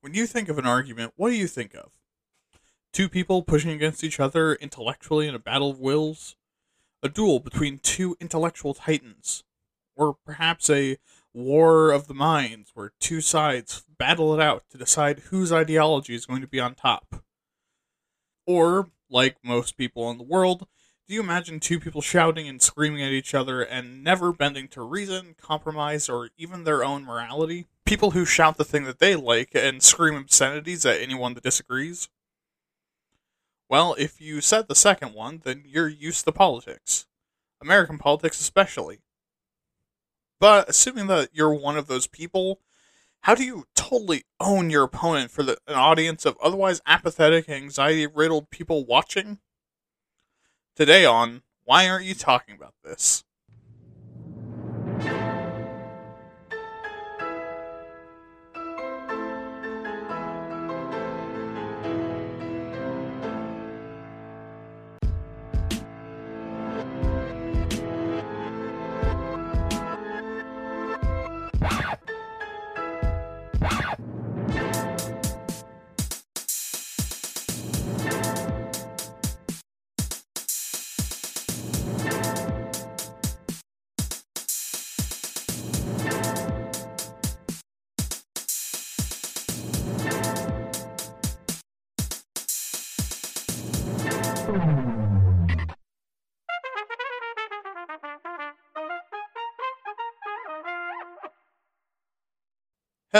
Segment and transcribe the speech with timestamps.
[0.00, 1.90] When you think of an argument, what do you think of?
[2.90, 6.36] Two people pushing against each other intellectually in a battle of wills?
[7.02, 9.44] A duel between two intellectual titans?
[9.94, 10.96] Or perhaps a
[11.34, 16.24] war of the minds where two sides battle it out to decide whose ideology is
[16.24, 17.22] going to be on top?
[18.46, 20.66] Or, like most people in the world,
[21.06, 24.80] do you imagine two people shouting and screaming at each other and never bending to
[24.80, 27.66] reason, compromise, or even their own morality?
[27.90, 32.08] People who shout the thing that they like and scream obscenities at anyone that disagrees?
[33.68, 37.08] Well, if you said the second one, then you're used to politics.
[37.60, 39.00] American politics, especially.
[40.38, 42.60] But assuming that you're one of those people,
[43.22, 48.06] how do you totally own your opponent for the, an audience of otherwise apathetic, anxiety
[48.06, 49.40] riddled people watching?
[50.76, 53.24] Today on Why Aren't You Talking About This?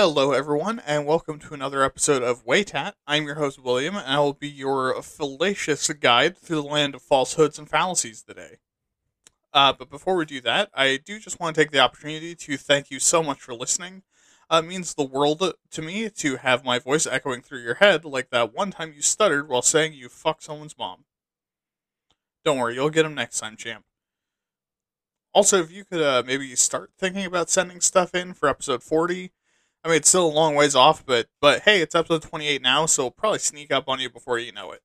[0.03, 2.95] Hello, everyone, and welcome to another episode of Waytat.
[3.07, 7.03] I'm your host, William, and I will be your fallacious guide through the land of
[7.03, 8.57] falsehoods and fallacies today.
[9.53, 12.57] Uh, but before we do that, I do just want to take the opportunity to
[12.57, 14.03] thank you so much for listening.
[14.49, 18.07] Uh, it means the world to me to have my voice echoing through your head
[18.07, 21.05] like that one time you stuttered while saying you fuck someone's mom.
[22.43, 23.85] Don't worry, you'll get them next time, champ.
[25.35, 29.31] Also, if you could uh, maybe start thinking about sending stuff in for episode 40,
[29.85, 32.87] I mean, it's still a long ways off, but but hey, it's episode 28 now,
[32.87, 34.83] so it'll probably sneak up on you before you know it.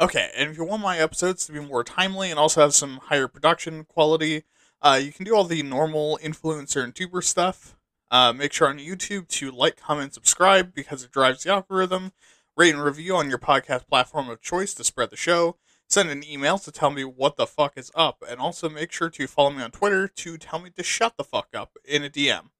[0.00, 2.98] Okay, and if you want my episodes to be more timely and also have some
[3.04, 4.44] higher production quality,
[4.80, 7.76] uh, you can do all the normal influencer and tuber stuff.
[8.10, 12.12] Uh, make sure on YouTube to like, comment, subscribe because it drives the algorithm.
[12.56, 15.56] Rate and review on your podcast platform of choice to spread the show
[15.88, 19.10] send an email to tell me what the fuck is up, and also make sure
[19.10, 22.10] to follow me on Twitter to tell me to shut the fuck up in a
[22.10, 22.50] DM.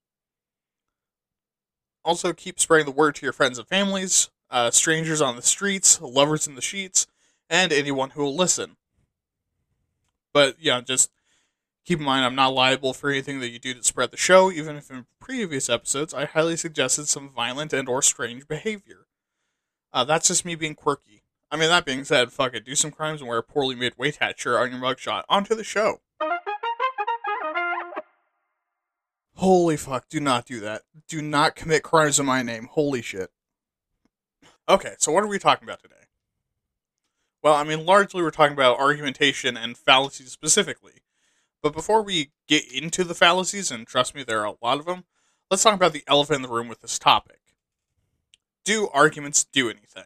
[2.05, 6.01] Also, keep spreading the word to your friends and families, uh, strangers on the streets,
[6.01, 7.07] lovers in the sheets,
[7.51, 8.77] and anyone who will listen.
[10.33, 11.11] But yeah, just
[11.85, 14.51] keep in mind I'm not liable for anything that you do to spread the show,
[14.51, 19.07] even if in previous episodes I highly suggested some violent and or strange behavior.
[19.93, 21.18] Uh, that's just me being quirky.
[21.51, 22.65] I mean, that being said, fuck it.
[22.65, 25.23] Do some crimes and wear a poorly made Waytat shirt on your mugshot.
[25.29, 26.01] Onto the show.
[29.37, 30.83] Holy fuck, do not do that.
[31.07, 32.69] Do not commit crimes in my name.
[32.73, 33.31] Holy shit.
[34.69, 35.95] Okay, so what are we talking about today?
[37.43, 41.03] Well, I mean, largely we're talking about argumentation and fallacies specifically.
[41.63, 44.87] But before we get into the fallacies, and trust me, there are a lot of
[44.87, 45.05] them,
[45.51, 47.41] let's talk about the elephant in the room with this topic.
[48.65, 50.05] Do arguments do anything?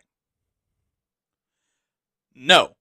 [2.34, 2.76] No.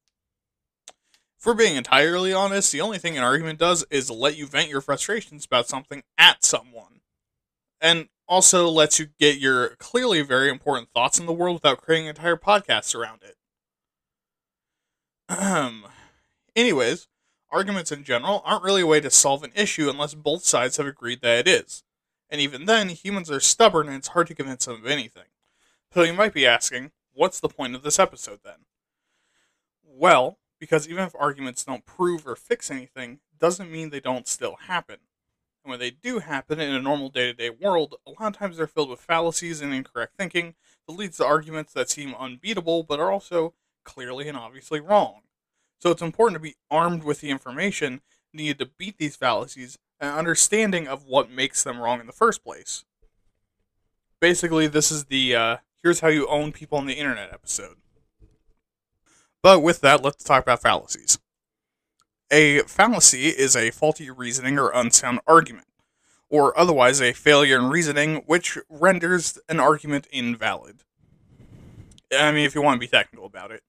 [1.40, 4.70] If we're being entirely honest, the only thing an argument does is let you vent
[4.70, 7.02] your frustrations about something at someone.
[7.80, 12.08] And also lets you get your clearly very important thoughts in the world without creating
[12.08, 13.36] entire podcasts around it.
[15.28, 15.86] Um,
[16.56, 17.08] anyways,
[17.50, 20.86] arguments in general aren't really a way to solve an issue unless both sides have
[20.86, 21.84] agreed that it is.
[22.30, 25.26] And even then, humans are stubborn and it's hard to convince them of anything.
[25.94, 28.66] So you might be asking, what's the point of this episode then?
[30.02, 34.56] Well because even if arguments don't prove or fix anything, doesn't mean they don't still
[34.68, 34.98] happen.
[35.64, 38.38] And when they do happen in a normal day to day world, a lot of
[38.38, 40.56] times they're filled with fallacies and incorrect thinking
[40.86, 43.54] that leads to arguments that seem unbeatable but are also
[43.84, 45.22] clearly and obviously wrong.
[45.80, 48.02] So it's important to be armed with the information
[48.34, 52.44] needed to beat these fallacies and understanding of what makes them wrong in the first
[52.44, 52.86] place.
[54.20, 57.78] Basically, this is the uh, here's how you own people on the internet episode.
[59.42, 61.20] But with that, let's talk about fallacies.
[62.30, 65.68] A fallacy is a faulty reasoning or unsound argument,
[66.30, 70.84] or otherwise a failure in reasoning which renders an argument invalid.
[72.18, 73.64] I mean, if you want to be technical about it.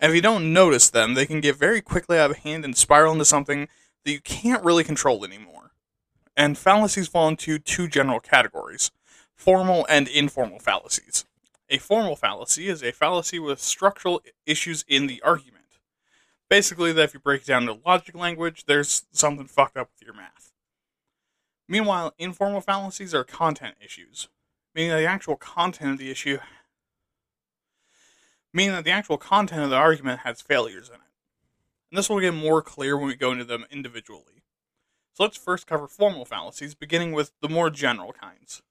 [0.00, 2.76] And if you don't notice them, they can get very quickly out of hand and
[2.76, 3.68] spiral into something
[4.04, 5.72] that you can't really control anymore.
[6.36, 8.90] And fallacies fall into two general categories
[9.34, 11.24] Formal and informal fallacies.
[11.74, 15.80] A formal fallacy is a fallacy with structural issues in the argument.
[16.48, 20.06] Basically, that if you break it down to logic language, there's something fucked up with
[20.06, 20.52] your math.
[21.66, 24.28] Meanwhile, informal fallacies are content issues,
[24.72, 26.38] meaning that the actual content of the issue
[28.52, 31.00] meaning that the actual content of the argument has failures in it.
[31.90, 34.44] And this will get more clear when we go into them individually.
[35.14, 38.62] So let's first cover formal fallacies, beginning with the more general kinds.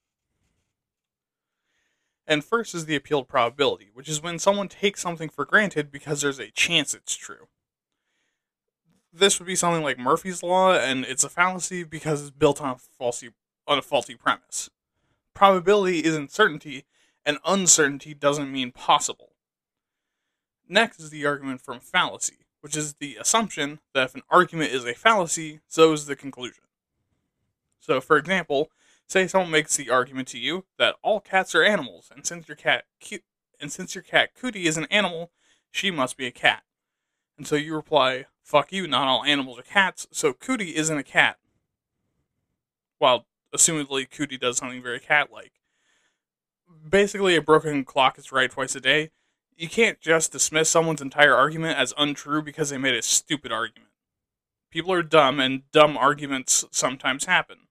[2.26, 5.92] And first is the appeal to probability, which is when someone takes something for granted
[5.92, 7.48] because there's a chance it's true.
[9.12, 12.72] This would be something like Murphy's Law, and it's a fallacy because it's built on
[12.72, 13.30] a faulty,
[13.68, 14.70] on a faulty premise.
[15.34, 16.86] Probability isn't certainty,
[17.26, 19.34] and uncertainty doesn't mean possible.
[20.68, 24.86] Next is the argument from fallacy, which is the assumption that if an argument is
[24.86, 26.64] a fallacy, so is the conclusion.
[27.80, 28.72] So, for example,
[29.14, 32.58] say someone makes the argument to you that all cats are animals, and since your
[32.58, 32.86] cat
[33.60, 35.32] and since your cat Cootie is an animal,
[35.72, 36.64] she must be a cat.
[37.38, 38.88] And so you reply, "Fuck you!
[38.88, 41.40] Not all animals are cats, so Cootie isn't a cat."
[42.98, 45.54] While assumedly Cootie does something very cat-like.
[46.90, 49.12] Basically, a broken clock is right twice a day
[49.58, 53.92] you can't just dismiss someone's entire argument as untrue because they made a stupid argument.
[54.72, 57.68] People are dumb, and dumb arguments sometimes happen.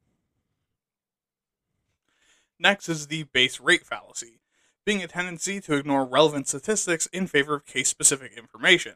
[2.63, 4.39] Next is the base rate fallacy,
[4.87, 8.95] being a tendency to ignore relevant statistics in favor of case specific information.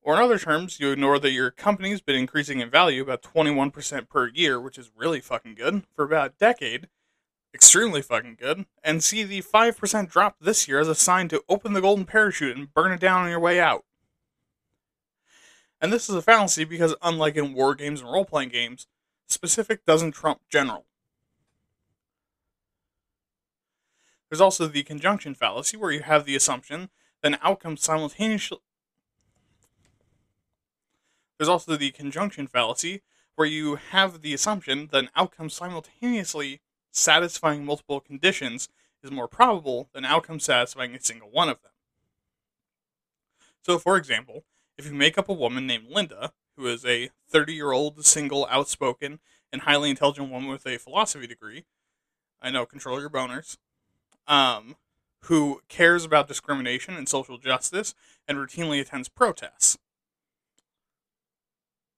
[0.00, 4.08] Or, in other terms, you ignore that your company's been increasing in value about 21%
[4.08, 6.88] per year, which is really fucking good, for about a decade,
[7.52, 11.74] extremely fucking good, and see the 5% drop this year as a sign to open
[11.74, 13.84] the golden parachute and burn it down on your way out.
[15.78, 18.86] And this is a fallacy because, unlike in war games and role playing games,
[19.26, 20.86] specific doesn't trump general.
[24.32, 26.88] There's also the conjunction fallacy, where you have the assumption
[27.20, 28.60] that an outcome simultaneously.
[31.36, 33.02] There's also the conjunction fallacy,
[33.34, 38.70] where you have the assumption that an outcome simultaneously satisfying multiple conditions
[39.02, 41.72] is more probable than outcomes satisfying a single one of them.
[43.60, 44.44] So, for example,
[44.78, 48.48] if you make up a woman named Linda, who is a 30 year old, single,
[48.50, 49.20] outspoken,
[49.52, 51.66] and highly intelligent woman with a philosophy degree,
[52.40, 53.58] I know, control your boners,
[54.26, 54.76] um,
[55.24, 57.94] who cares about discrimination and social justice
[58.26, 59.78] and routinely attends protests.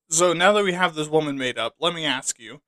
[0.09, 2.61] So now that we have this woman made up, let me ask you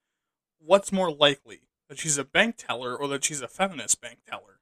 [0.59, 4.61] what's more likely that she's a bank teller or that she's a feminist bank teller.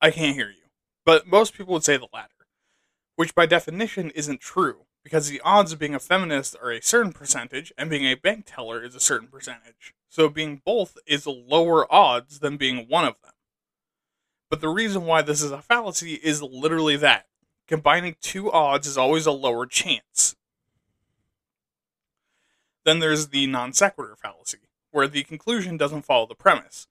[0.00, 0.68] I can't hear you.
[1.04, 2.46] But most people would say the latter,
[3.14, 7.12] which by definition isn't true, because the odds of being a feminist are a certain
[7.12, 9.94] percentage and being a bank teller is a certain percentage.
[10.08, 13.30] So being both is lower odds than being one of them.
[14.50, 17.26] But the reason why this is a fallacy is literally that.
[17.68, 20.34] Combining two odds is always a lower chance.
[22.84, 24.58] Then there's the non sequitur fallacy,
[24.90, 26.88] where the conclusion doesn't follow the premise.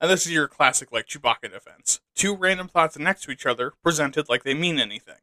[0.00, 1.98] And this is your classic, like, Chewbacca defense.
[2.14, 5.16] Two random thoughts next to each other, presented like they mean anything.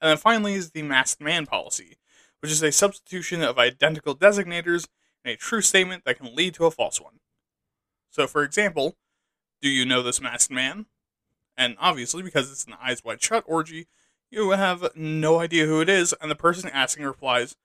[0.00, 1.96] And then finally is the masked man fallacy,
[2.40, 4.86] which is a substitution of identical designators
[5.24, 7.20] in a true statement that can lead to a false one.
[8.10, 8.96] So, for example,
[9.60, 10.86] do you know this masked man?
[11.56, 13.86] And obviously, because it's an eyes wide shut orgy,
[14.30, 17.56] you have no idea who it is, and the person asking replies,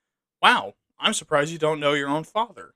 [0.42, 2.74] Wow, I'm surprised you don't know your own father.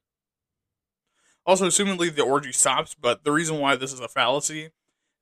[1.45, 4.69] Also, assumedly the orgy stops, but the reason why this is a fallacy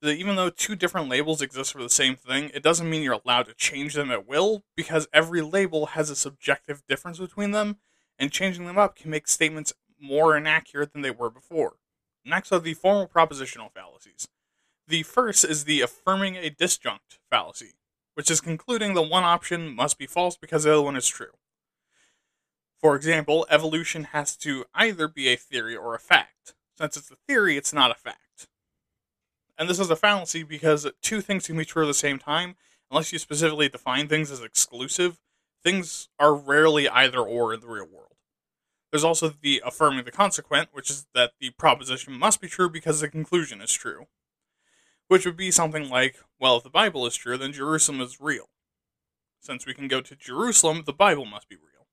[0.03, 3.47] even though two different labels exist for the same thing, it doesn't mean you're allowed
[3.47, 7.77] to change them at will, because every label has a subjective difference between them,
[8.19, 11.77] and changing them up can make statements more inaccurate than they were before.
[12.23, 14.27] Next are the formal propositional fallacies.
[14.87, 17.73] The first is the affirming a disjunct fallacy,
[18.13, 21.37] which is concluding the one option must be false because the other one is true.
[22.79, 26.53] For example, evolution has to either be a theory or a fact.
[26.77, 28.26] Since it's a theory, it's not a fact.
[29.57, 32.55] And this is a fallacy because two things can be true at the same time.
[32.91, 35.19] Unless you specifically define things as exclusive,
[35.63, 38.15] things are rarely either or in the real world.
[38.91, 43.01] There's also the affirming the consequent, which is that the proposition must be true because
[43.01, 44.07] the conclusion is true.
[45.09, 48.49] Which would be something like, well, if the Bible is true, then Jerusalem is real.
[49.41, 51.87] Since we can go to Jerusalem, the Bible must be real.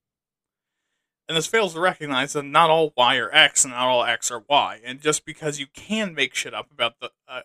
[1.29, 4.31] And this fails to recognize that not all Y are X and not all X
[4.31, 4.81] are Y.
[4.85, 7.41] And just because you can make shit up about the, uh,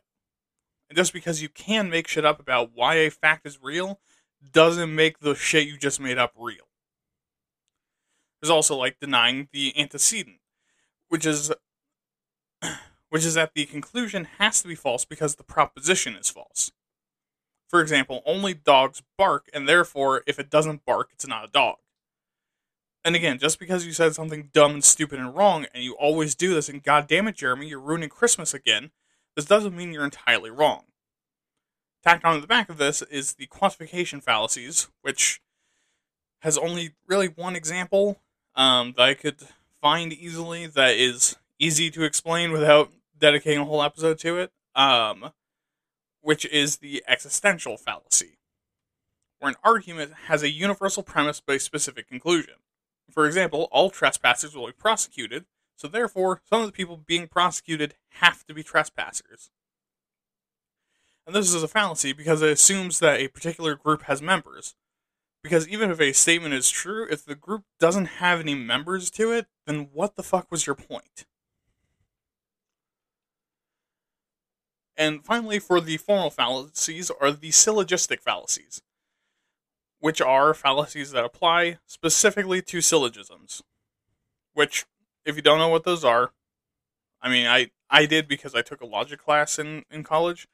[0.89, 3.99] and just because you can make shit up about why a fact is real,
[4.51, 6.67] doesn't make the shit you just made up real.
[8.41, 10.39] There's also like denying the antecedent,
[11.09, 11.51] which is
[13.09, 16.71] which is that the conclusion has to be false because the proposition is false.
[17.67, 21.77] For example, only dogs bark, and therefore, if it doesn't bark, it's not a dog.
[23.05, 26.35] And again, just because you said something dumb and stupid and wrong, and you always
[26.35, 28.91] do this, and god damn it, Jeremy, you're ruining Christmas again,
[29.35, 30.83] this doesn't mean you're entirely wrong.
[32.03, 35.41] Tacked on to the back of this is the quantification fallacies, which
[36.39, 38.19] has only really one example
[38.55, 39.37] um, that I could
[39.81, 45.31] find easily that is easy to explain without dedicating a whole episode to it, um,
[46.21, 48.37] which is the existential fallacy,
[49.39, 52.55] where an argument has a universal premise but a specific conclusion.
[53.11, 55.45] For example, all trespassers will be prosecuted,
[55.79, 59.49] so therefore, some of the people being prosecuted have to be trespassers.
[61.25, 64.75] And this is a fallacy because it assumes that a particular group has members.
[65.41, 69.31] Because even if a statement is true, if the group doesn't have any members to
[69.31, 71.25] it, then what the fuck was your point?
[74.97, 78.81] And finally, for the formal fallacies, are the syllogistic fallacies,
[79.99, 83.63] which are fallacies that apply specifically to syllogisms.
[84.53, 84.85] Which,
[85.29, 86.31] if you don't know what those are,
[87.21, 90.47] I mean, I, I did because I took a logic class in, in college.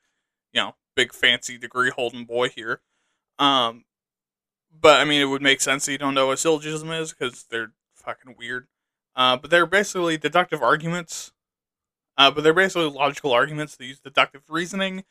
[0.53, 2.81] You know, big fancy degree holding boy here.
[3.39, 3.85] Um,
[4.79, 7.45] but I mean, it would make sense that you don't know what syllogism is because
[7.49, 8.67] they're fucking weird.
[9.15, 11.31] Uh, but they're basically deductive arguments
[12.17, 15.03] uh, but they're basically logical arguments that use deductive reasoning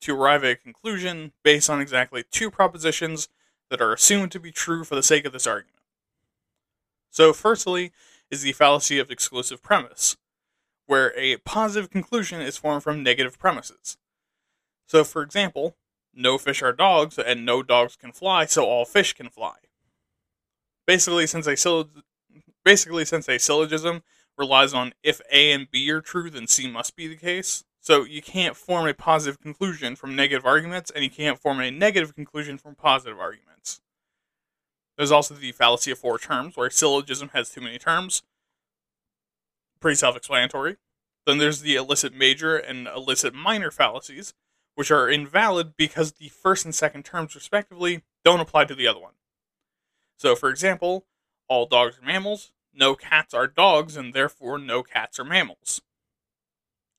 [0.00, 3.28] to arrive at a conclusion based on exactly two propositions
[3.70, 5.82] that are assumed to be true for the sake of this argument.
[7.10, 7.92] So, firstly,
[8.30, 10.16] is the fallacy of exclusive premise,
[10.86, 13.96] where a positive conclusion is formed from negative premises.
[14.86, 15.76] So, for example,
[16.14, 19.56] no fish are dogs and no dogs can fly, so all fish can fly.
[20.86, 22.02] Basically, since a syllog-
[22.64, 24.02] basically since a syllogism
[24.36, 27.64] relies on if A and B are true, then C must be the case.
[27.80, 31.70] So you can't form a positive conclusion from negative arguments, and you can't form a
[31.70, 33.80] negative conclusion from positive arguments.
[34.98, 38.24] There's also the fallacy of four terms, where a syllogism has too many terms.
[39.80, 40.76] Pretty self explanatory.
[41.24, 44.34] Then there's the illicit major and illicit minor fallacies,
[44.74, 48.98] which are invalid because the first and second terms, respectively, don't apply to the other
[48.98, 49.14] one.
[50.16, 51.06] So, for example,
[51.46, 55.80] all dogs are mammals, no cats are dogs, and therefore no cats are mammals.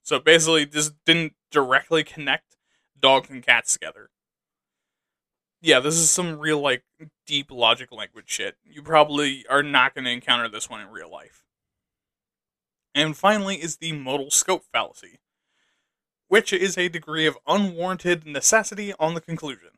[0.03, 2.55] So basically, this didn't directly connect
[2.97, 4.09] dogs and cats together.
[5.61, 6.83] Yeah, this is some real, like,
[7.27, 8.55] deep logic language shit.
[8.63, 11.43] You probably are not going to encounter this one in real life.
[12.95, 15.19] And finally is the modal scope fallacy,
[16.27, 19.69] which is a degree of unwarranted necessity on the conclusion.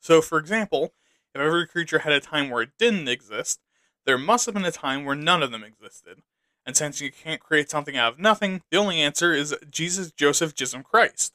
[0.00, 0.94] So, for example,
[1.34, 3.60] if every creature had a time where it didn't exist,
[4.04, 6.22] there must have been a time where none of them existed.
[6.66, 10.54] And since you can't create something out of nothing, the only answer is Jesus, Joseph,
[10.54, 11.34] Jism, Christ.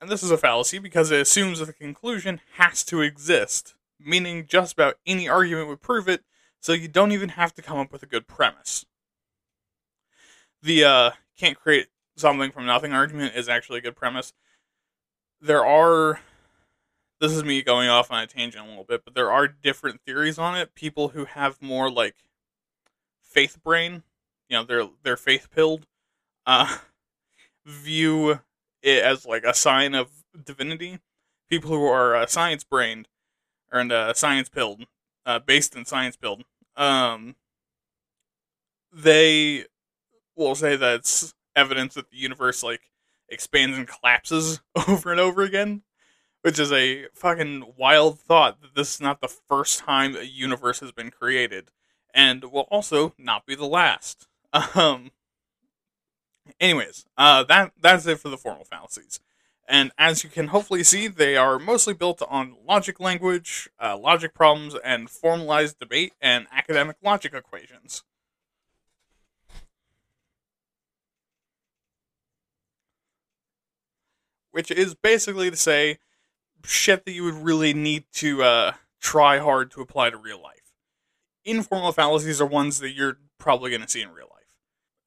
[0.00, 4.46] And this is a fallacy because it assumes that the conclusion has to exist, meaning
[4.46, 6.22] just about any argument would prove it,
[6.60, 8.86] so you don't even have to come up with a good premise.
[10.62, 14.32] The uh, can't create something from nothing argument is actually a good premise.
[15.40, 16.20] There are
[17.20, 20.00] this is me going off on a tangent a little bit, but there are different
[20.02, 20.74] theories on it.
[20.74, 22.14] People who have more like
[23.20, 24.04] faith brain,
[24.48, 25.86] you know, they're they're faith pilled,
[26.46, 26.78] uh,
[27.66, 28.40] view
[28.82, 30.10] it as like a sign of
[30.44, 30.98] divinity.
[31.48, 33.08] People who are uh, science brained
[33.72, 34.84] and uh, science pilled,
[35.24, 36.44] uh, based in science pilled,
[36.76, 37.36] um,
[38.92, 39.64] they
[40.36, 42.82] will say that's evidence that the universe like
[43.28, 45.82] expands and collapses over and over again
[46.42, 50.80] which is a fucking wild thought that this is not the first time a universe
[50.80, 51.70] has been created,
[52.14, 54.26] and will also not be the last.
[54.74, 55.10] Um.
[56.60, 59.20] Anyways, uh, that that's it for the formal fallacies.
[59.68, 64.32] And as you can hopefully see, they are mostly built on logic language, uh, logic
[64.32, 68.02] problems, and formalized debate and academic logic equations.
[74.50, 75.98] Which is basically to say
[76.64, 80.72] shit that you would really need to uh, try hard to apply to real life.
[81.44, 84.37] Informal fallacies are ones that you're probably going to see in real life.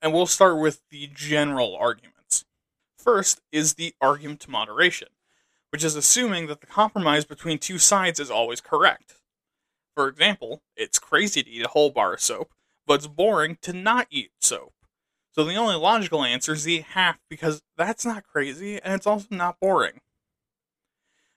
[0.02, 2.46] And we'll start with the general arguments.
[2.98, 5.10] First is the argument to moderation,
[5.70, 9.18] which is assuming that the compromise between two sides is always correct.
[9.96, 12.52] For example, it's crazy to eat a whole bar of soap,
[12.88, 14.74] but it's boring to not eat soap.
[15.34, 19.28] So the only logical answer is eat half because that's not crazy and it's also
[19.30, 20.02] not boring.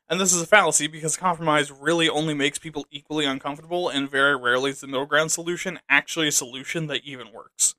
[0.08, 4.36] And this is a fallacy because compromise really only makes people equally uncomfortable, and very
[4.36, 7.74] rarely is the middle ground solution actually a solution that even works.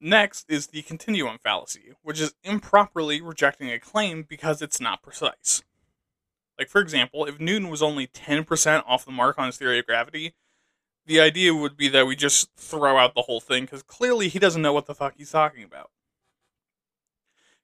[0.00, 5.62] Next is the continuum fallacy, which is improperly rejecting a claim because it's not precise.
[6.58, 9.86] Like, for example, if Newton was only 10% off the mark on his theory of
[9.86, 10.34] gravity,
[11.06, 14.38] the idea would be that we just throw out the whole thing because clearly he
[14.38, 15.90] doesn't know what the fuck he's talking about.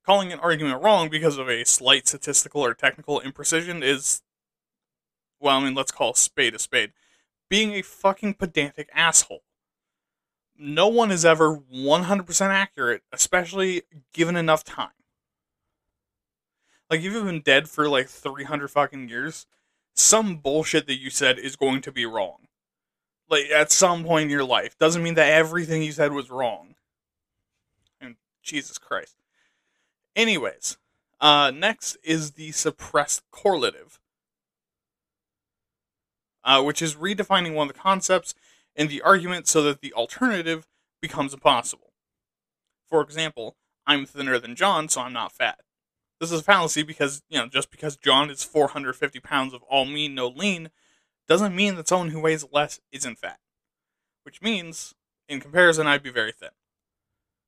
[0.05, 4.23] Calling an argument wrong because of a slight statistical or technical imprecision is,
[5.41, 6.93] well, I mean, let's call a spade a spade.
[7.49, 9.43] Being a fucking pedantic asshole.
[10.56, 13.82] No one is ever 100% accurate, especially
[14.12, 14.90] given enough time.
[16.88, 19.46] Like, if you've been dead for like 300 fucking years,
[19.94, 22.46] some bullshit that you said is going to be wrong.
[23.28, 24.78] Like, at some point in your life.
[24.78, 26.75] Doesn't mean that everything you said was wrong.
[28.00, 29.16] And Jesus Christ.
[30.14, 30.76] Anyways,
[31.20, 33.99] uh, next is the suppressed correlative,
[36.44, 38.34] uh, which is redefining one of the concepts
[38.76, 40.66] in the argument so that the alternative
[41.00, 41.93] becomes impossible.
[42.88, 45.61] For example, I'm thinner than John, so I'm not fat.
[46.21, 49.85] This is a fallacy because, you know, just because John is 450 pounds of all
[49.85, 50.71] mean, no lean,
[51.28, 53.38] doesn't mean that someone who weighs less isn't fat.
[54.23, 54.95] Which means,
[55.28, 56.50] in comparison, I'd be very thin.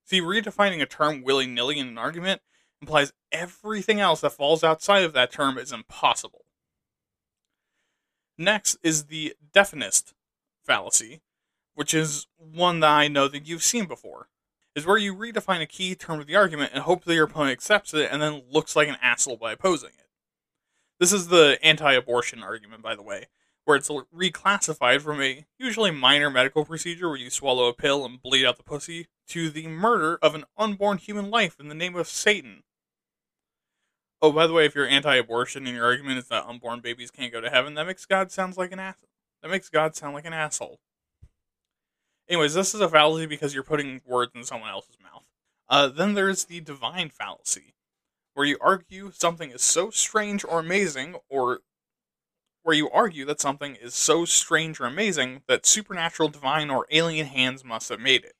[0.04, 2.42] See, redefining a term willy nilly in an argument
[2.80, 6.44] implies everything else that falls outside of that term is impossible.
[8.38, 10.12] Next is the definist
[10.66, 11.20] fallacy,
[11.74, 14.28] which is one that I know that you've seen before,
[14.74, 17.52] is where you redefine a key term of the argument and hope that your opponent
[17.52, 20.06] accepts it and then looks like an asshole by opposing it.
[20.98, 23.26] This is the anti abortion argument, by the way,
[23.64, 28.22] where it's reclassified from a usually minor medical procedure where you swallow a pill and
[28.22, 31.96] bleed out the pussy to the murder of an unborn human life in the name
[31.96, 32.62] of Satan.
[34.22, 37.32] Oh, by the way, if you're anti-abortion and your argument is that unborn babies can't
[37.32, 38.96] go to heaven, that makes God sounds like an ass.
[39.42, 40.80] That makes God sound like an asshole.
[42.28, 45.24] Anyways, this is a fallacy because you're putting words in someone else's mouth.
[45.68, 47.74] Uh, then there's the divine fallacy,
[48.34, 51.60] where you argue something is so strange or amazing, or
[52.62, 57.26] where you argue that something is so strange or amazing that supernatural, divine, or alien
[57.26, 58.34] hands must have made it.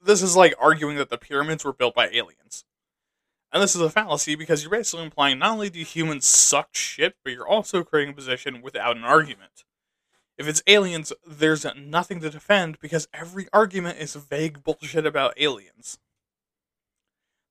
[0.00, 2.64] This is like arguing that the pyramids were built by aliens.
[3.52, 7.16] And this is a fallacy because you're basically implying not only do humans suck shit,
[7.24, 9.64] but you're also creating a position without an argument.
[10.36, 15.98] If it's aliens, there's nothing to defend because every argument is vague bullshit about aliens.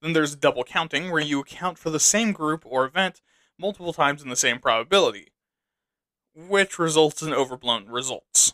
[0.02, 3.22] Then there's double counting, where you account for the same group or event
[3.58, 5.32] multiple times in the same probability,
[6.36, 8.54] which results in overblown results.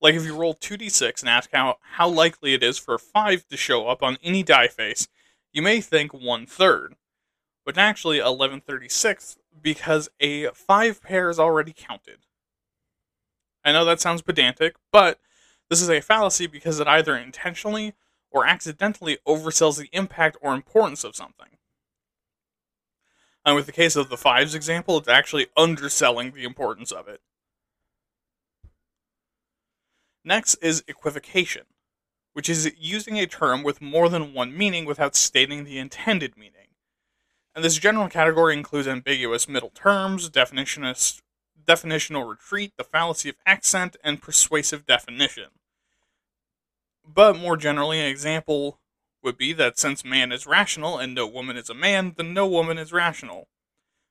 [0.00, 3.48] Like if you roll 2d6 and ask how, how likely it is for a 5
[3.48, 5.08] to show up on any die face,
[5.56, 6.96] you may think one third,
[7.64, 12.18] but actually 1136 because a five pair is already counted.
[13.64, 15.18] I know that sounds pedantic, but
[15.70, 17.94] this is a fallacy because it either intentionally
[18.30, 21.56] or accidentally oversells the impact or importance of something.
[23.42, 27.22] And with the case of the fives example, it's actually underselling the importance of it.
[30.22, 31.62] Next is equivocation
[32.36, 36.68] which is using a term with more than one meaning without stating the intended meaning.
[37.54, 41.22] And this general category includes ambiguous middle terms, definitionist,
[41.64, 45.46] definitional retreat, the fallacy of accent, and persuasive definition.
[47.02, 48.80] But more generally, an example
[49.22, 52.46] would be that since man is rational and no woman is a man, then no
[52.46, 53.48] woman is rational,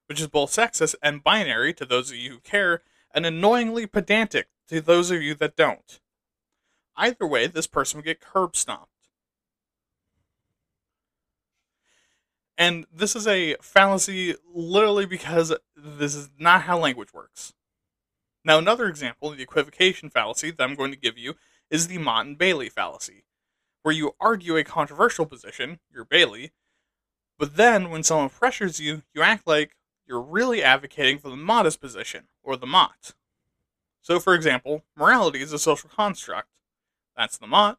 [0.07, 2.81] which is both sexist and binary to those of you who care,
[3.13, 5.99] and annoyingly pedantic to those of you that don't.
[6.97, 8.89] Either way, this person would get curb stomped.
[12.57, 17.53] And this is a fallacy literally because this is not how language works.
[18.45, 21.35] Now, another example of the equivocation fallacy that I'm going to give you
[21.69, 23.25] is the Motte and Bailey fallacy,
[23.81, 26.51] where you argue a controversial position, your Bailey,
[27.37, 29.75] but then when someone pressures you, you act like
[30.07, 33.13] you're really advocating for the modest position, or the Motte.
[34.01, 36.47] So, for example, morality is a social construct,
[37.17, 37.77] that's the Motte.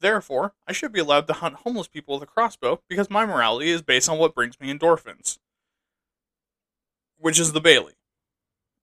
[0.00, 3.70] Therefore, I should be allowed to hunt homeless people with a crossbow because my morality
[3.70, 5.38] is based on what brings me endorphins.
[7.16, 7.94] Which is the Bailey.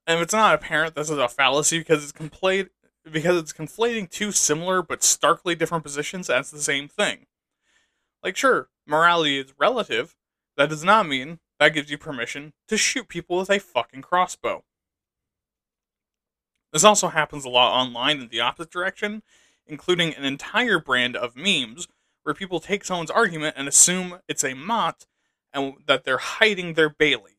[0.06, 4.32] And if it's not apparent, this is a fallacy because it's because it's conflating two
[4.32, 7.28] similar but starkly different positions as the same thing.
[8.24, 10.16] Like sure, morality is relative.
[10.58, 14.64] That does not mean that gives you permission to shoot people with a fucking crossbow.
[16.74, 19.24] This also happens a lot online in the opposite direction,
[19.68, 21.88] including an entire brand of memes
[22.24, 25.06] where people take someone's argument and assume it's a Motte
[25.54, 27.38] and that they're hiding their Bailey.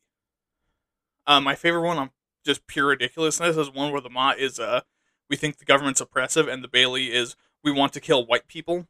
[1.25, 2.11] Uh, my favorite one on
[2.45, 4.81] just pure ridiculousness is one where the Motte is uh,
[5.29, 8.87] we think the government's oppressive, and the Bailey is we want to kill white people.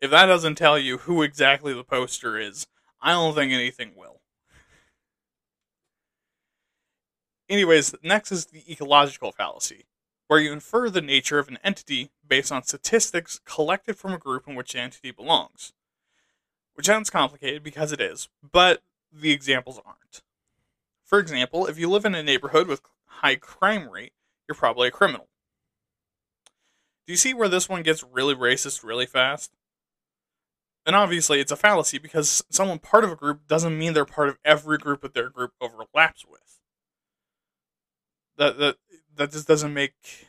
[0.00, 2.66] If that doesn't tell you who exactly the poster is,
[3.00, 4.20] I don't think anything will.
[7.48, 9.86] Anyways, next is the ecological fallacy,
[10.30, 14.46] where you infer the nature of an entity based on statistics collected from a group
[14.46, 15.72] in which the entity belongs.
[16.74, 18.80] Which sounds complicated because it is, but
[19.12, 20.22] the examples aren't.
[21.02, 24.12] For example, if you live in a neighborhood with high crime rate,
[24.46, 25.26] you're probably a criminal.
[27.08, 29.50] Do you see where this one gets really racist really fast?
[30.86, 34.28] And obviously, it's a fallacy because someone part of a group doesn't mean they're part
[34.28, 36.60] of every group that their group overlaps with.
[38.36, 38.76] That that
[39.16, 40.28] that just doesn't make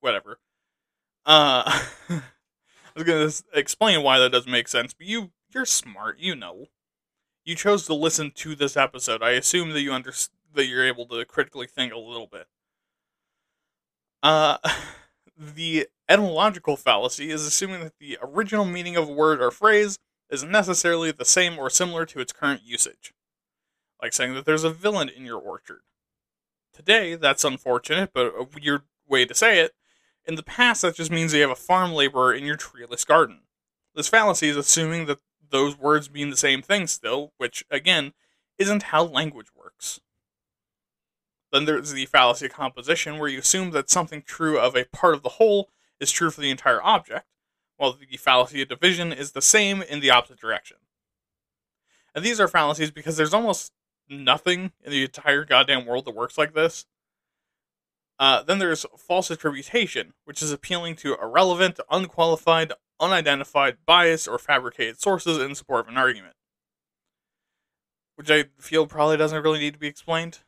[0.00, 0.38] whatever.
[1.26, 1.62] Uh,
[2.08, 2.22] I
[2.94, 6.66] was gonna explain why that doesn't make sense, but you you're smart, you know.
[7.44, 9.22] You chose to listen to this episode.
[9.22, 10.12] I assume that you under
[10.54, 12.46] that you're able to critically think a little bit.
[14.22, 14.58] Uh,
[15.36, 20.44] the etymological fallacy is assuming that the original meaning of a word or phrase is
[20.44, 23.12] necessarily the same or similar to its current usage.
[24.02, 25.80] Like saying that there's a villain in your orchard.
[26.80, 29.72] Today, that's unfortunate, but a weird way to say it.
[30.24, 33.40] In the past, that just means you have a farm laborer in your treeless garden.
[33.94, 35.18] This fallacy is assuming that
[35.50, 38.14] those words mean the same thing still, which, again,
[38.56, 40.00] isn't how language works.
[41.52, 45.12] Then there's the fallacy of composition, where you assume that something true of a part
[45.12, 45.68] of the whole
[46.00, 47.26] is true for the entire object,
[47.76, 50.78] while the fallacy of division is the same in the opposite direction.
[52.14, 53.70] And these are fallacies because there's almost
[54.10, 56.86] nothing in the entire goddamn world that works like this.
[58.18, 65.00] Uh, then there's false attribution, which is appealing to irrelevant, unqualified, unidentified, biased, or fabricated
[65.00, 66.34] sources in support of an argument.
[68.16, 70.40] Which I feel probably doesn't really need to be explained.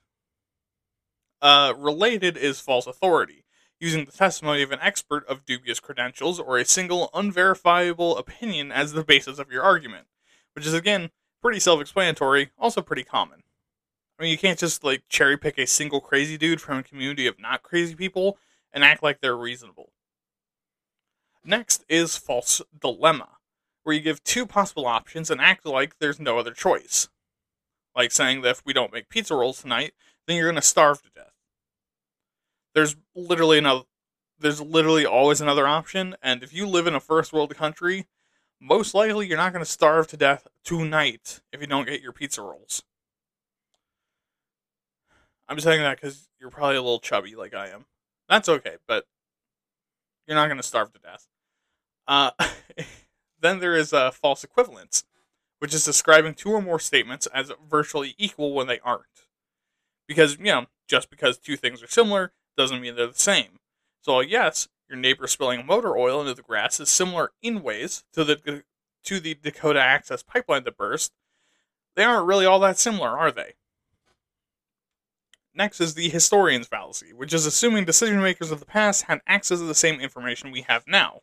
[1.41, 3.45] Uh, related is false authority,
[3.81, 8.93] using the testimony of an expert of dubious credentials or a single unverifiable opinion as
[8.93, 10.07] the basis of your argument,
[10.55, 13.43] which is again pretty self-explanatory, also pretty common.
[14.23, 17.27] I mean, you can't just like cherry pick a single crazy dude from a community
[17.27, 18.39] of not crazy people
[18.73, 19.91] and act like they're reasonable.
[21.45, 23.31] Next is false dilemma,
[23.83, 27.09] where you give two possible options and act like there's no other choice.
[27.97, 29.93] Like saying that if we don't make pizza rolls tonight,
[30.29, 31.33] then you're going to starve to death
[32.75, 33.85] there's literally another
[34.39, 38.07] there's literally always another option and if you live in a first world country
[38.61, 42.13] most likely you're not going to starve to death tonight if you don't get your
[42.13, 42.83] pizza rolls
[45.53, 47.85] i'm saying that because you're probably a little chubby like i am
[48.29, 49.07] that's okay but
[50.27, 51.27] you're not going to starve to death
[52.09, 52.31] uh,
[53.41, 55.05] then there is a false equivalence
[55.61, 59.27] which is describing two or more statements as virtually equal when they aren't
[60.09, 63.59] because you know just because two things are similar doesn't mean they're the same.
[64.03, 68.25] So yes, your neighbor spilling motor oil into the grass is similar in ways to
[68.25, 68.63] the
[69.05, 71.13] to the Dakota Access pipeline that burst.
[71.97, 73.55] They aren't really all that similar, are they?
[75.55, 79.59] Next is the historian's fallacy, which is assuming decision makers of the past had access
[79.59, 81.21] to the same information we have now.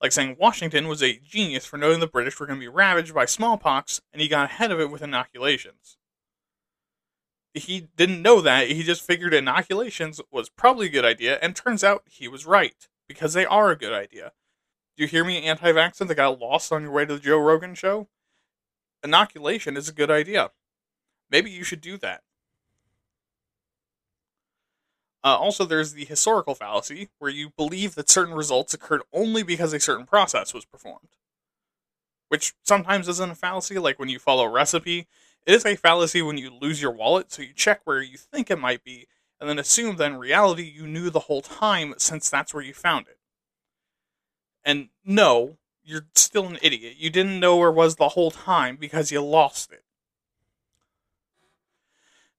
[0.00, 3.14] Like saying Washington was a genius for knowing the British were going to be ravaged
[3.14, 5.96] by smallpox, and he got ahead of it with inoculations
[7.54, 8.68] he didn't know that.
[8.68, 12.88] He just figured inoculations was probably a good idea, and turns out he was right
[13.08, 14.32] because they are a good idea.
[14.96, 17.38] Do you hear me, anti vaccine that got lost on your way to the Joe
[17.38, 18.08] Rogan show?
[19.02, 20.50] Inoculation is a good idea.
[21.30, 22.22] Maybe you should do that.
[25.24, 29.72] Uh, also, there's the historical fallacy, where you believe that certain results occurred only because
[29.72, 31.16] a certain process was performed.
[32.28, 35.06] Which sometimes isn't a fallacy, like when you follow a recipe
[35.46, 38.50] it is a fallacy when you lose your wallet, so you check where you think
[38.50, 39.08] it might be,
[39.38, 42.72] and then assume that in reality you knew the whole time since that's where you
[42.72, 43.18] found it.
[44.64, 46.96] And no, you're still an idiot.
[46.96, 49.83] You didn't know where it was the whole time because you lost it.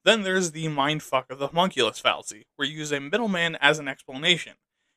[0.06, 3.88] Then there's the mindfuck of the homunculus fallacy, where you use a middleman as an
[3.88, 4.54] explanation,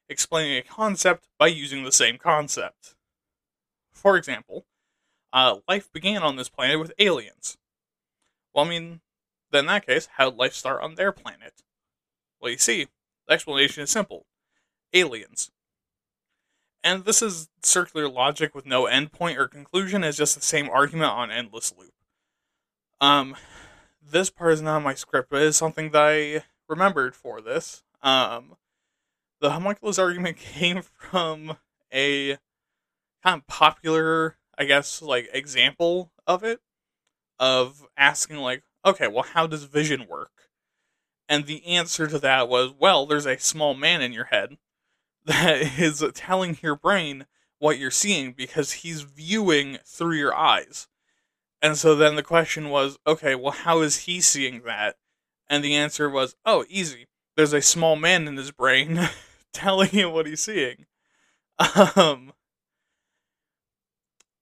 [0.07, 2.95] explaining a concept by using the same concept.
[3.91, 4.67] For example,
[5.33, 7.57] uh, life began on this planet with aliens.
[8.55, 9.01] Well, I mean,
[9.51, 11.63] then in that case, how did life start on their planet?
[12.39, 12.89] Well, you see,
[13.27, 14.27] the explanation is simple
[14.93, 15.51] aliens.
[16.85, 21.13] And this is circular logic with no endpoint or conclusion, it's just the same argument
[21.13, 21.95] on endless loop.
[23.01, 23.37] Um,
[24.11, 27.83] this part is not my script, but it is something that I remembered for this.
[28.03, 28.57] Um,
[29.41, 31.57] the homunculus argument came from
[31.93, 32.39] a
[33.23, 36.61] kind of popular I guess, like example of it,
[37.39, 40.33] of asking like, okay, well, how does vision work?
[41.29, 44.59] And the answer to that was, well, there's a small man in your head
[45.27, 47.27] that is telling your brain
[47.61, 50.89] what you're seeing because he's viewing through your eyes.
[51.61, 54.97] And so then the question was, okay, well, how is he seeing that?
[55.49, 57.07] And the answer was, oh, easy.
[57.37, 59.01] There's a small man in his brain
[59.53, 60.87] telling him what he's seeing.
[61.97, 62.33] Um,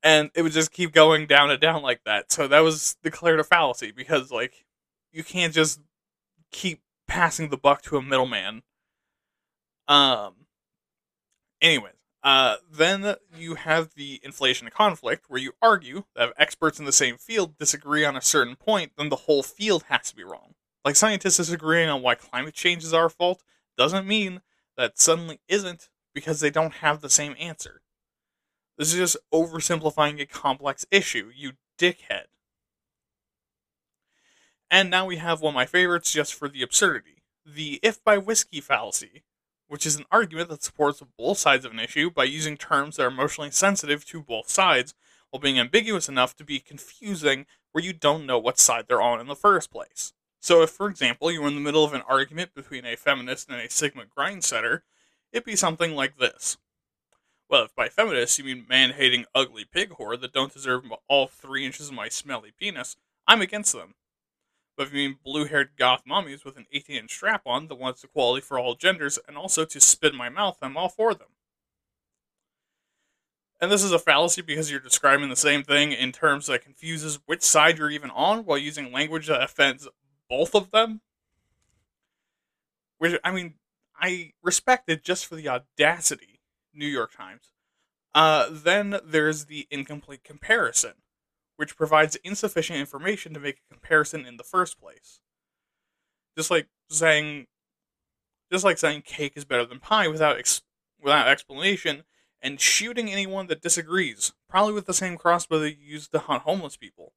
[0.03, 2.31] and it would just keep going down and down like that.
[2.31, 4.65] So that was declared a fallacy because, like,
[5.13, 5.81] you can't just
[6.53, 8.63] keep passing the buck to a middleman.
[9.89, 10.35] Um.
[11.63, 11.96] Anyways,
[12.27, 16.91] uh, then you have the inflation conflict, where you argue that if experts in the
[16.91, 20.55] same field disagree on a certain point, then the whole field has to be wrong.
[20.85, 23.45] Like scientists disagreeing on why climate change is our fault
[23.79, 24.43] doesn't mean
[24.77, 27.83] that suddenly isn't because they don't have the same answer.
[28.77, 32.25] This is just oversimplifying a complex issue, you dickhead.
[34.69, 38.19] And now we have one of my favorites just for the absurdity the if by
[38.19, 39.23] whiskey fallacy,
[39.69, 43.05] which is an argument that supports both sides of an issue by using terms that
[43.05, 44.95] are emotionally sensitive to both sides
[45.31, 49.21] while being ambiguous enough to be confusing where you don't know what side they're on
[49.21, 50.13] in the first place.
[50.41, 53.49] So, if, for example, you were in the middle of an argument between a feminist
[53.49, 54.83] and a Sigma grindsetter,
[55.33, 56.57] it'd be something like this.
[57.49, 61.27] Well, if by feminist you mean man hating ugly pig whore that don't deserve all
[61.27, 63.95] three inches of my smelly penis, I'm against them.
[64.77, 67.77] But if you mean blue haired goth mummies with an 18 inch strap on that
[67.77, 71.15] wants equality for all genders and also to spit in my mouth, I'm all for
[71.15, 71.29] them.
[73.59, 77.21] And this is a fallacy because you're describing the same thing in terms that confuses
[77.25, 79.89] which side you're even on while using language that offends
[80.29, 81.01] both of them.
[82.99, 83.55] Which, I mean,
[83.99, 86.41] I respect it just for the audacity,
[86.75, 87.51] New York Times.
[88.15, 90.93] Uh, then there's the incomplete comparison
[91.57, 95.21] which provides insufficient information to make a comparison in the first place.
[96.37, 97.47] Just like saying,
[98.53, 100.63] just like saying cake is better than pie without ex-
[101.01, 102.05] without explanation,
[102.41, 106.43] and shooting anyone that disagrees, probably with the same crossbow that you used to hunt
[106.43, 107.13] homeless people.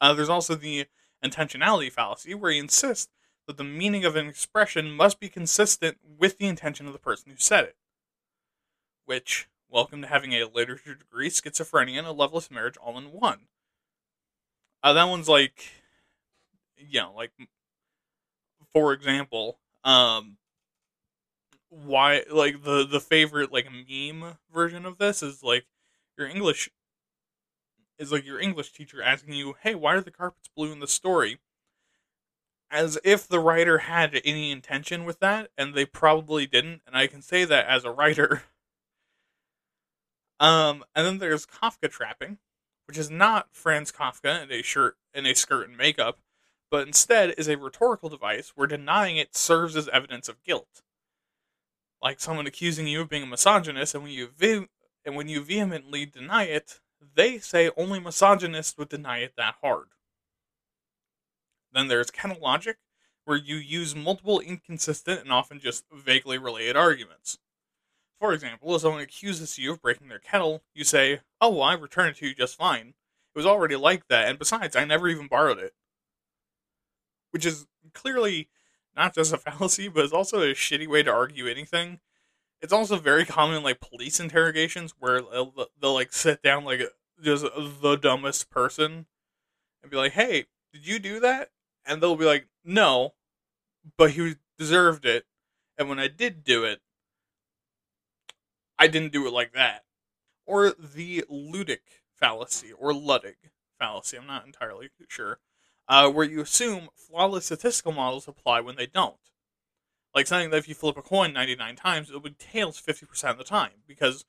[0.00, 0.86] Uh, there's also the
[1.24, 3.10] intentionality fallacy, where you insist
[3.46, 7.30] that the meaning of an expression must be consistent with the intention of the person
[7.30, 7.76] who said it.
[9.04, 13.42] Which, Welcome to having a literature degree, schizophrenia, and a loveless marriage all in one.
[14.82, 15.64] Uh, that one's like,
[16.76, 17.30] you know, like,
[18.72, 20.38] for example, um,
[21.68, 25.66] why, like, the, the favorite, like, meme version of this is, like,
[26.18, 26.68] your English,
[27.96, 30.88] is like your English teacher asking you, hey, why are the carpets blue in the
[30.88, 31.38] story?
[32.72, 37.06] As if the writer had any intention with that, and they probably didn't, and I
[37.06, 38.42] can say that as a writer.
[40.40, 42.38] Um, and then there's Kafka trapping,
[42.86, 46.18] which is not Franz Kafka in a shirt in a skirt and makeup,
[46.70, 50.82] but instead is a rhetorical device where denying it serves as evidence of guilt.
[52.02, 54.68] Like someone accusing you of being a misogynist, and when you ve-
[55.04, 59.88] and when you vehemently deny it, they say only misogynists would deny it that hard.
[61.72, 62.78] Then there's kettle logic,
[63.24, 67.38] where you use multiple inconsistent and often just vaguely related arguments.
[68.20, 71.72] For example, if someone accuses you of breaking their kettle, you say, Oh, well, I
[71.72, 72.88] returned it to you just fine.
[72.88, 75.72] It was already like that, and besides, I never even borrowed it.
[77.30, 78.50] Which is clearly
[78.94, 82.00] not just a fallacy, but it's also a shitty way to argue anything.
[82.60, 86.82] It's also very common in like police interrogations where they'll, they'll like sit down like
[87.22, 87.44] just
[87.80, 89.06] the dumbest person
[89.82, 91.50] and be like, "Hey, did you do that?"
[91.86, 93.14] And they'll be like, "No,
[93.96, 95.24] but he deserved it."
[95.78, 96.80] And when I did do it,
[98.80, 99.84] I didn't do it like that.
[100.46, 103.36] Or the ludic fallacy, or Ludig
[103.78, 105.38] fallacy, I'm not entirely sure,
[105.86, 109.16] uh, where you assume flawless statistical models apply when they don't.
[110.14, 113.38] Like saying that if you flip a coin 99 times, it be tails 50% of
[113.38, 114.24] the time, because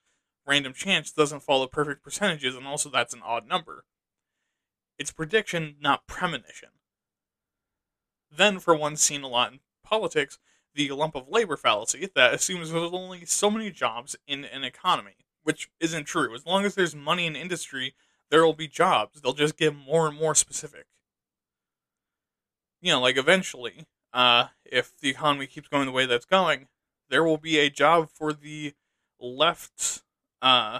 [0.45, 3.85] random chance doesn't follow perfect percentages, and also that's an odd number.
[4.99, 6.69] It's prediction, not premonition.
[8.29, 10.37] Then, for one seen a lot in politics,
[10.73, 15.25] the lump of labor fallacy that assumes there's only so many jobs in an economy,
[15.43, 16.33] which isn't true.
[16.33, 17.95] As long as there's money in industry,
[18.29, 19.21] there will be jobs.
[19.21, 20.85] They'll just get more and more specific.
[22.81, 26.67] You know, like eventually, uh, if the economy keeps going the way that's going,
[27.09, 28.73] there will be a job for the
[29.19, 30.01] left
[30.41, 30.79] uh,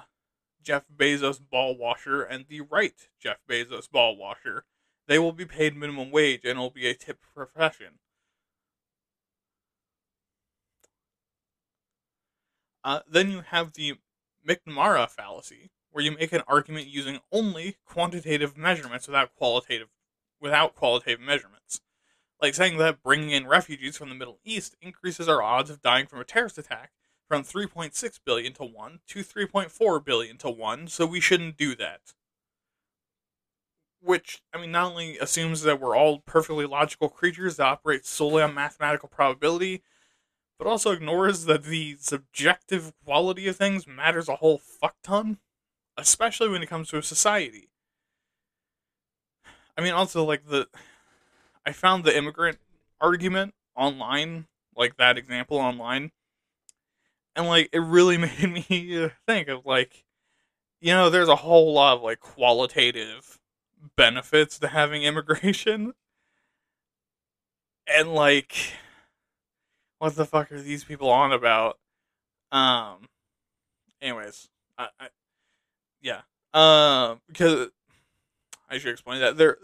[0.64, 4.66] Jeff Bezos ball washer and the right Jeff Bezos ball washer.
[5.08, 8.00] They will be paid minimum wage and it will be a tip profession.
[12.84, 13.96] Uh, then you have the
[14.48, 19.90] McNamara fallacy, where you make an argument using only quantitative measurements without qualitative
[20.40, 21.82] without qualitative measurements.
[22.42, 26.08] Like saying that bringing in refugees from the Middle East increases our odds of dying
[26.08, 26.92] from a terrorist attack
[27.28, 32.02] from 3.6 billion to 1 to 3.4 billion to 1, so we shouldn't do that.
[34.02, 38.42] Which, I mean, not only assumes that we're all perfectly logical creatures that operate solely
[38.42, 39.84] on mathematical probability,
[40.62, 45.40] but also ignores that the subjective quality of things matters a whole fuck ton,
[45.98, 47.70] especially when it comes to a society.
[49.76, 50.68] I mean, also, like, the.
[51.66, 52.60] I found the immigrant
[53.00, 54.46] argument online,
[54.76, 56.12] like that example online,
[57.36, 60.04] and, like, it really made me think of, like,
[60.80, 63.40] you know, there's a whole lot of, like, qualitative
[63.98, 65.94] benefits to having immigration.
[67.88, 68.56] And, like,
[70.02, 71.78] what the fuck are these people on about?
[72.52, 73.08] Um.
[74.02, 75.08] Anyways, I, I
[76.02, 76.22] yeah.
[76.56, 77.70] Um, uh, because
[78.68, 79.58] I should explain that there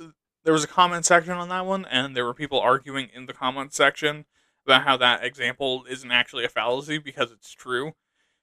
[0.43, 3.33] there was a comment section on that one, and there were people arguing in the
[3.33, 4.25] comment section
[4.63, 7.93] about how that example isn't actually a fallacy because it's true.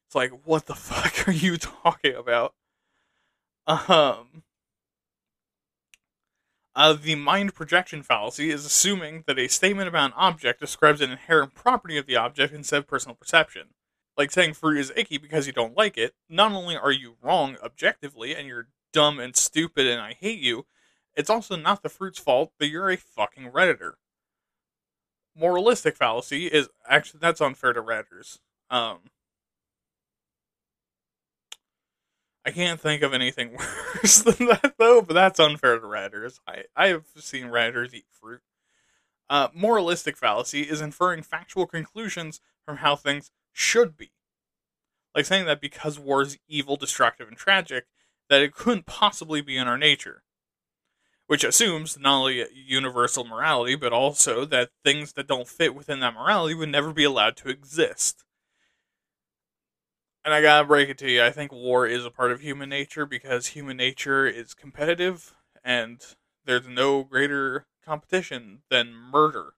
[0.08, 2.54] It's like, what the fuck are you talking about?
[3.68, 4.42] Um.
[6.76, 11.10] Uh, the mind projection fallacy is assuming that a statement about an object describes an
[11.10, 13.68] inherent property of the object instead of personal perception.
[14.16, 17.56] Like saying fruit is icky because you don't like it, not only are you wrong
[17.62, 20.66] objectively and you're dumb and stupid and I hate you,
[21.16, 23.92] it's also not the fruit's fault that you're a fucking Redditor.
[25.36, 28.38] Moralistic fallacy is actually, that's unfair to Redditors.
[28.70, 29.00] Um,
[32.46, 33.56] I can't think of anything
[34.02, 36.40] worse than that though, but that's unfair to writers.
[36.46, 38.40] I, I have seen writers eat fruit.
[39.30, 44.12] Uh, moralistic fallacy is inferring factual conclusions from how things should be.
[45.14, 47.86] Like saying that because war is evil, destructive, and tragic,
[48.28, 50.22] that it couldn't possibly be in our nature.
[51.26, 56.14] Which assumes not only universal morality, but also that things that don't fit within that
[56.14, 58.24] morality would never be allowed to exist
[60.24, 62.68] and I gotta break it to you, I think war is a part of human
[62.68, 66.00] nature because human nature is competitive and
[66.44, 69.54] there's no greater competition than murder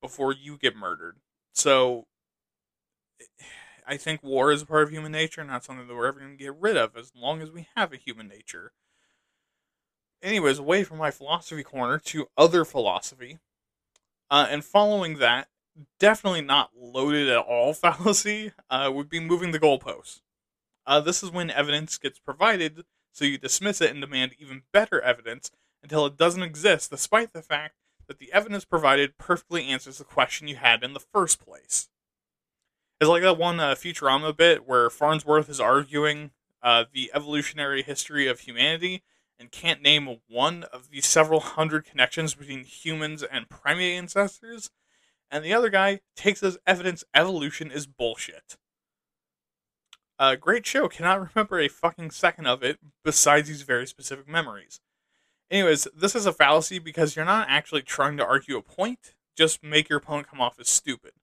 [0.00, 1.16] before you get murdered.
[1.52, 2.06] So
[3.86, 6.36] I think war is a part of human nature not something that we're ever to
[6.36, 8.72] get rid of as long as we have a human nature.
[10.22, 13.40] Anyways, away from my philosophy corner to other philosophy.
[14.30, 15.48] Uh, and following that,
[15.98, 20.20] definitely not loaded at all fallacy uh, would be moving the goalposts.
[20.86, 25.00] Uh, this is when evidence gets provided, so you dismiss it and demand even better
[25.00, 25.50] evidence
[25.82, 27.74] until it doesn't exist, despite the fact
[28.06, 31.88] that the evidence provided perfectly answers the question you had in the first place.
[33.00, 36.30] It's like that one uh, Futurama bit where Farnsworth is arguing
[36.62, 39.02] uh, the evolutionary history of humanity
[39.38, 44.70] and can't name one of the several hundred connections between humans and primate ancestors
[45.34, 48.56] and the other guy takes as evidence evolution is bullshit.
[50.16, 54.80] A great show, cannot remember a fucking second of it besides these very specific memories.
[55.50, 59.60] Anyways, this is a fallacy because you're not actually trying to argue a point, just
[59.60, 61.14] make your opponent come off as stupid.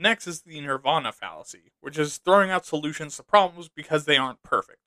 [0.00, 4.42] Next is the nirvana fallacy, which is throwing out solutions to problems because they aren't
[4.42, 4.80] perfect.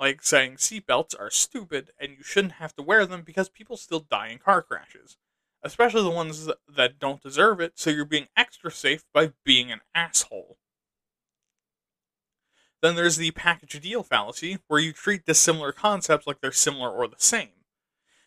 [0.00, 4.00] Like saying seatbelts are stupid and you shouldn't have to wear them because people still
[4.00, 5.18] die in car crashes
[5.62, 9.80] especially the ones that don't deserve it, so you're being extra safe by being an
[9.94, 10.58] asshole.
[12.82, 17.06] Then there's the package deal fallacy, where you treat dissimilar concepts like they're similar or
[17.06, 17.50] the same.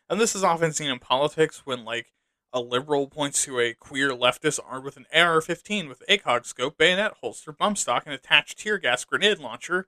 [0.09, 2.13] And this is often seen in politics when, like,
[2.51, 6.77] a liberal points to a queer leftist armed with an AR 15 with ACOG scope,
[6.77, 9.87] bayonet holster, bump stock, and attached tear gas grenade launcher,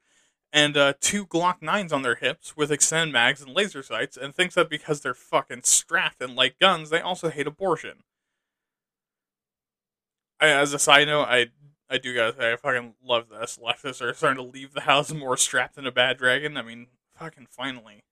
[0.56, 4.34] and uh, two Glock 9s on their hips with extended mags and laser sights, and
[4.34, 8.04] thinks that because they're fucking strapped and like guns, they also hate abortion.
[10.40, 11.48] I, as a side note, I
[11.90, 13.60] I do gotta say I fucking love this.
[13.62, 16.56] Leftists are starting to leave the house more strapped than a bad dragon.
[16.56, 16.88] I mean,
[17.20, 18.06] fucking finally.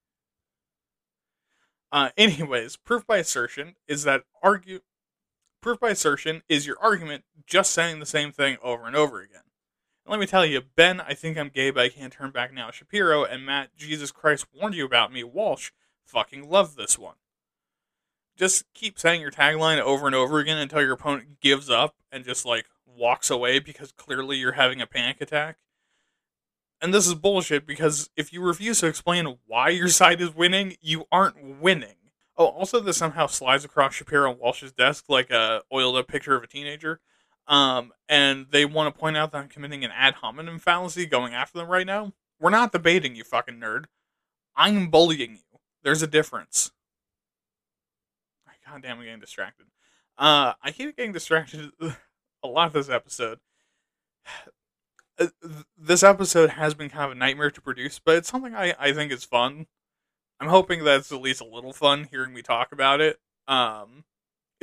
[1.93, 4.81] Uh, anyways, proof by assertion is that argue.
[5.61, 9.43] Proof by assertion is your argument just saying the same thing over and over again.
[10.05, 12.71] Let me tell you, Ben, I think I'm gay, but I can't turn back now.
[12.71, 15.23] Shapiro and Matt, Jesus Christ warned you about me.
[15.23, 15.71] Walsh,
[16.03, 17.15] fucking love this one.
[18.35, 22.25] Just keep saying your tagline over and over again until your opponent gives up and
[22.25, 25.57] just like walks away because clearly you're having a panic attack.
[26.81, 30.75] And this is bullshit because if you refuse to explain why your side is winning,
[30.81, 31.95] you aren't winning.
[32.35, 36.35] Oh, also, this somehow slides across Shapiro and Walsh's desk like a oiled up picture
[36.35, 36.99] of a teenager.
[37.47, 41.33] Um, and they want to point out that I'm committing an ad hominem fallacy going
[41.33, 42.13] after them right now.
[42.39, 43.85] We're not debating, you fucking nerd.
[44.55, 45.59] I'm bullying you.
[45.83, 46.71] There's a difference.
[48.65, 49.67] God damn, I'm getting distracted.
[50.17, 51.71] Uh, I keep getting distracted
[52.43, 53.39] a lot of this episode.
[55.19, 55.27] Uh,
[55.77, 58.93] this episode has been kind of a nightmare to produce, but it's something I, I
[58.93, 59.67] think is fun.
[60.39, 63.19] I'm hoping that it's at least a little fun hearing me talk about it.
[63.47, 64.05] Um,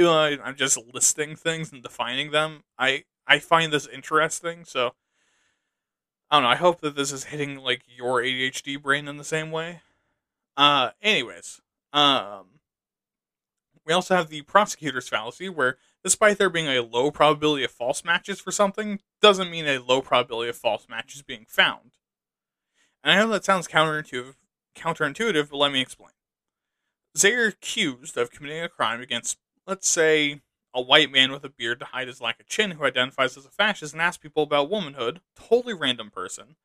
[0.00, 2.62] you know, I'm just listing things and defining them.
[2.78, 4.94] I I find this interesting, so
[6.30, 6.48] I don't know.
[6.48, 9.82] I hope that this is hitting like your ADHD brain in the same way.
[10.56, 11.60] Uh, anyways,
[11.92, 12.46] um,
[13.84, 18.02] we also have the prosecutor's fallacy, where despite there being a low probability of false
[18.02, 21.98] matches for something, doesn't mean a low probability of false matches being found.
[23.04, 24.36] And I know that sounds counterintuitive,
[24.74, 26.12] counterintuitive, but let me explain.
[27.14, 29.36] Say you're accused of committing a crime against,
[29.70, 30.40] let's say,
[30.74, 33.46] a white man with a beard to hide his lack of chin who identifies as
[33.46, 36.56] a fascist and asks people about womanhood, totally random person,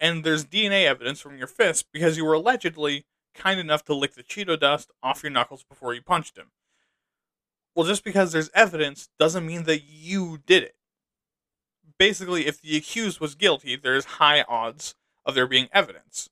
[0.00, 4.14] and there's DNA evidence from your fist because you were allegedly kind enough to lick
[4.14, 6.46] the Cheeto dust off your knuckles before you punched him.
[7.74, 10.74] Well, just because there's evidence doesn't mean that you did it.
[11.98, 14.94] Basically, if the accused was guilty, there's high odds
[15.26, 16.30] of there being evidence.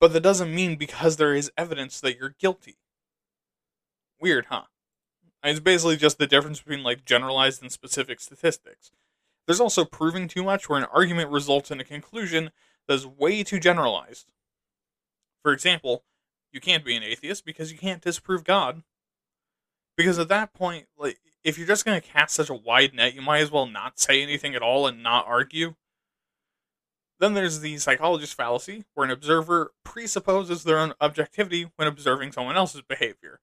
[0.00, 2.78] But that doesn't mean because there is evidence that you're guilty.
[4.20, 4.62] Weird, huh?
[5.42, 8.90] It's basically just the difference between like generalized and specific statistics.
[9.46, 12.50] There's also proving too much where an argument results in a conclusion
[12.88, 14.32] that is way too generalized.
[15.42, 16.04] For example,
[16.52, 18.82] you can't be an atheist because you can't disprove God.
[19.96, 23.14] Because at that point, like if you're just going to cast such a wide net,
[23.14, 25.76] you might as well not say anything at all and not argue.
[27.18, 32.56] Then there's the psychologist fallacy, where an observer presupposes their own objectivity when observing someone
[32.56, 33.40] else's behavior.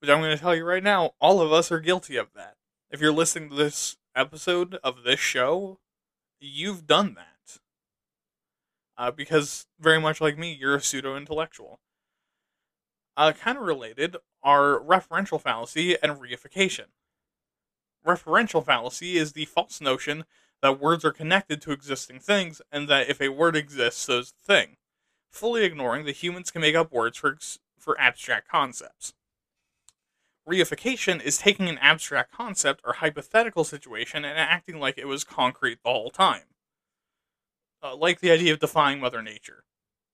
[0.00, 2.56] Which I'm going to tell you right now, all of us are guilty of that.
[2.90, 5.78] If you're listening to this episode of this show,
[6.40, 7.60] you've done that
[9.00, 11.80] uh, because very much like me, you're a pseudo intellectual.
[13.16, 16.86] Uh, kind of related are referential fallacy and reification.
[18.06, 20.24] Referential fallacy is the false notion
[20.62, 24.32] that words are connected to existing things and that if a word exists, so is
[24.32, 24.76] the thing,
[25.30, 27.38] fully ignoring that humans can make up words for,
[27.78, 29.14] for abstract concepts.
[30.50, 35.78] Reification is taking an abstract concept or hypothetical situation and acting like it was concrete
[35.84, 36.44] the whole time
[37.82, 39.64] uh, like the idea of defying Mother Nature.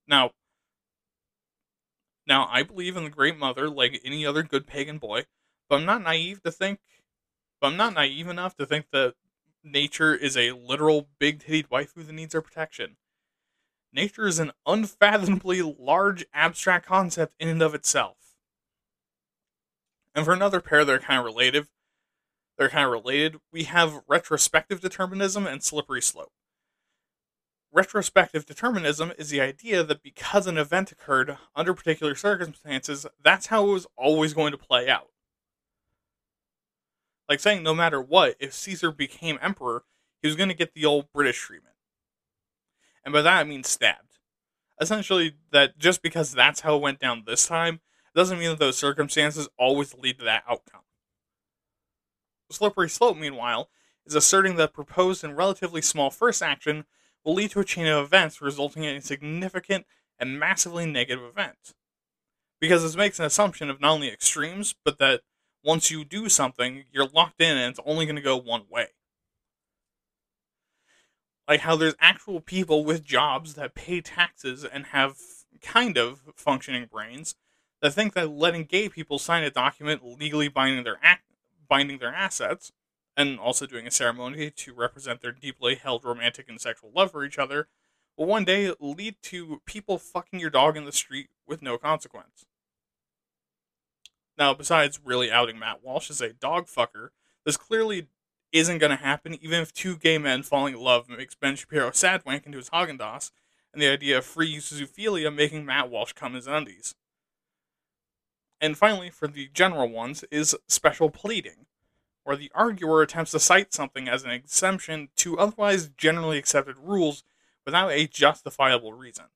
[0.07, 0.31] Now,
[2.27, 5.25] now I believe in the Great Mother like any other good pagan boy,
[5.69, 6.81] but I'm not naive to think.
[7.61, 9.15] But I'm not naive enough to think that
[9.65, 12.97] nature is a literal big-titted waifu that needs our protection.
[13.93, 18.26] Nature is an unfathomably large abstract concept in and of itself.
[20.17, 21.67] And for another pair that are kind of related,
[22.57, 23.37] they're kind of related.
[23.53, 26.33] We have retrospective determinism and slippery slope.
[27.71, 33.69] Retrospective determinism is the idea that because an event occurred under particular circumstances, that's how
[33.69, 35.11] it was always going to play out.
[37.29, 39.85] Like saying, no matter what, if Caesar became emperor,
[40.23, 41.75] he was going to get the old Brutus treatment.
[43.05, 44.19] And by that I mean stabbed.
[44.81, 47.81] Essentially, that just because that's how it went down this time,
[48.17, 50.81] doesn't mean that those circumstances always lead to that outcome.
[52.51, 53.69] Slippery slope, meanwhile,
[54.07, 56.87] is asserting that proposed and relatively small first action
[57.25, 59.85] will lead to a chain of events resulting in a significant
[60.19, 61.75] and massively negative event.
[62.59, 65.21] Because this makes an assumption of not only extremes, but that
[65.63, 68.87] once you do something, you're locked in and it's only going to go one way.
[71.47, 75.17] Like how there's actual people with jobs that pay taxes and have
[75.61, 77.35] kind of functioning brains
[77.83, 81.25] that think that letting gay people sign a document legally binding their act,
[81.69, 82.73] binding their assets
[83.17, 87.25] and also doing a ceremony to represent their deeply held romantic and sexual love for
[87.25, 87.69] each other,
[88.17, 92.47] will one day lead to people fucking your dog in the street with no consequence.
[94.39, 97.09] Now, besides really outing Matt Walsh as a dog fucker,
[97.45, 98.09] this clearly
[98.53, 101.91] isn't going to happen even if two gay men falling in love makes Ben Shapiro
[101.93, 103.31] sad wank into his Haagen Dazs,
[103.73, 106.95] and the idea of free zoophilia making Matt Walsh come his undies.
[108.61, 111.67] And finally, for the general ones, is special pleading,
[112.25, 117.23] where the arguer attempts to cite something as an exemption to otherwise generally accepted rules
[117.65, 119.27] without a justifiable reason.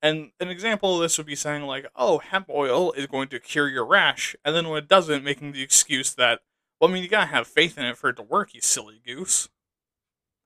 [0.00, 3.40] And an example of this would be saying, like, oh, hemp oil is going to
[3.40, 6.40] cure your rash, and then when it doesn't, making the excuse that,
[6.80, 9.00] well, I mean, you gotta have faith in it for it to work, you silly
[9.04, 9.48] goose.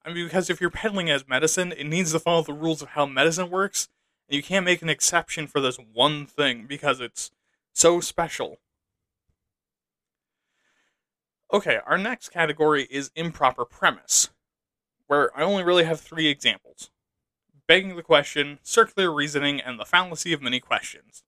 [0.04, 2.88] I mean, because if you're peddling as medicine, it needs to follow the rules of
[2.88, 3.88] how medicine works,
[4.34, 7.30] you can't make an exception for this one thing because it's
[7.72, 8.58] so special
[11.52, 14.30] Okay, our next category is improper premise,
[15.06, 16.90] where I only really have three examples
[17.68, 21.22] begging the question, circular reasoning, and the fallacy of many questions.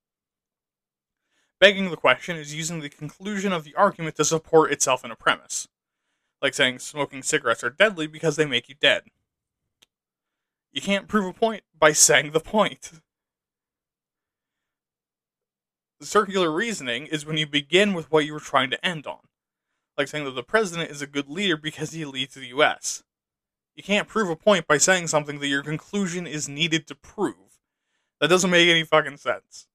[1.61, 5.16] Begging the question is using the conclusion of the argument to support itself in a
[5.16, 5.68] premise,
[6.42, 9.05] like saying smoking cigarettes are deadly because they make you dead.
[10.74, 13.00] You can't prove a point by saying the point.
[16.02, 19.20] Circular reasoning is when you begin with what you were trying to end on,
[19.96, 23.04] like saying that the president is a good leader because he leads the US.
[23.76, 27.60] You can't prove a point by saying something that your conclusion is needed to prove.
[28.20, 29.68] That doesn't make any fucking sense.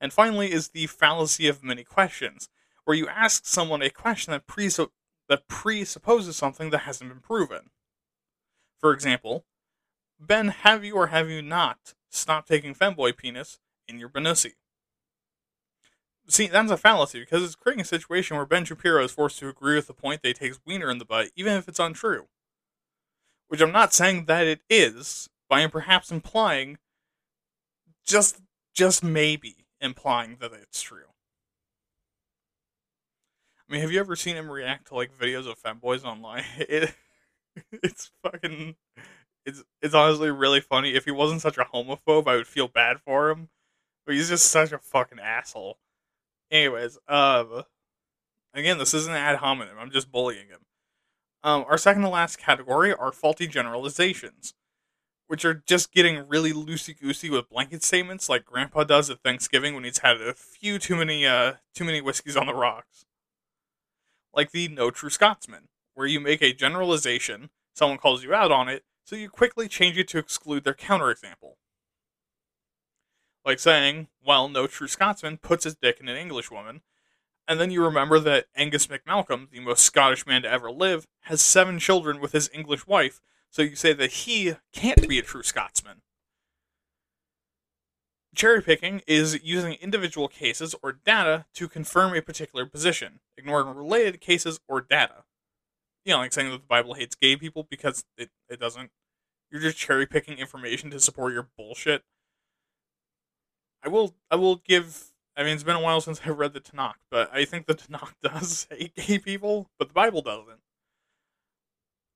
[0.00, 2.48] And finally is the fallacy of many questions,
[2.86, 4.90] where you ask someone a question that, presu-
[5.28, 7.70] that presupposes something that hasn't been proven.
[8.82, 9.46] For example,
[10.20, 14.54] Ben, have you or have you not stopped taking femboy penis in your Benussi?
[16.28, 19.48] See, that's a fallacy because it's creating a situation where Ben Shapiro is forced to
[19.48, 22.28] agree with the point that he takes wiener in the butt, even if it's untrue
[23.52, 26.78] which I'm not saying that it is, but I am perhaps implying,
[28.06, 28.40] just
[28.72, 31.04] just maybe implying that it's true.
[33.68, 36.44] I mean, have you ever seen him react to like videos of femboys online?
[36.58, 36.94] It,
[37.72, 38.76] it's fucking,
[39.46, 40.94] it's it's honestly really funny.
[40.94, 43.48] If he wasn't such a homophobe, I would feel bad for him,
[44.06, 45.78] but he's just such a fucking asshole.
[46.50, 47.64] Anyways, um,
[48.54, 49.76] again, this isn't ad hominem.
[49.78, 50.60] I'm just bullying him.
[51.44, 54.54] Um, our second to last category are faulty generalizations,
[55.26, 59.74] which are just getting really loosey goosey with blanket statements, like Grandpa does at Thanksgiving
[59.74, 63.06] when he's had a few too many uh, too many whiskeys on the rocks.
[64.34, 68.68] Like the no true Scotsman, where you make a generalization, someone calls you out on
[68.68, 71.54] it, so you quickly change it to exclude their counterexample.
[73.44, 76.82] Like saying, well, no true Scotsman puts his dick in an English woman,
[77.48, 81.42] and then you remember that Angus MacMalcolm, the most Scottish man to ever live, has
[81.42, 83.20] seven children with his English wife,
[83.50, 86.02] so you say that he can't be a true Scotsman.
[88.34, 94.20] Cherry picking is using individual cases or data to confirm a particular position, ignoring related
[94.20, 95.21] cases or data.
[96.04, 98.90] You know, like saying that the Bible hates gay people because it, it doesn't.
[99.50, 102.02] You're just cherry picking information to support your bullshit.
[103.84, 106.60] I will I will give I mean, it's been a while since I've read the
[106.60, 110.60] Tanakh, but I think the Tanakh does hate gay people, but the Bible doesn't.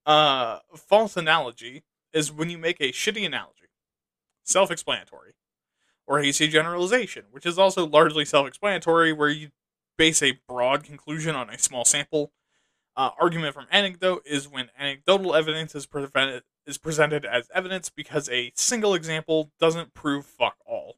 [0.04, 1.82] Uh, false analogy
[2.12, 3.68] is when you make a shitty analogy,
[4.44, 5.34] self explanatory,
[6.06, 9.50] or hasty generalization, which is also largely self explanatory, where you
[9.98, 12.32] base a broad conclusion on a small sample.
[12.96, 18.28] Uh, argument from anecdote is when anecdotal evidence is, prevented, is presented as evidence because
[18.30, 20.96] a single example doesn't prove fuck all.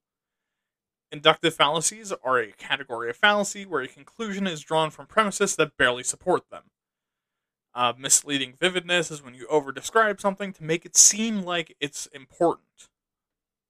[1.10, 5.76] Inductive fallacies are a category of fallacy where a conclusion is drawn from premises that
[5.76, 6.64] barely support them.
[7.74, 12.88] Uh, misleading vividness is when you over-describe something to make it seem like it's important.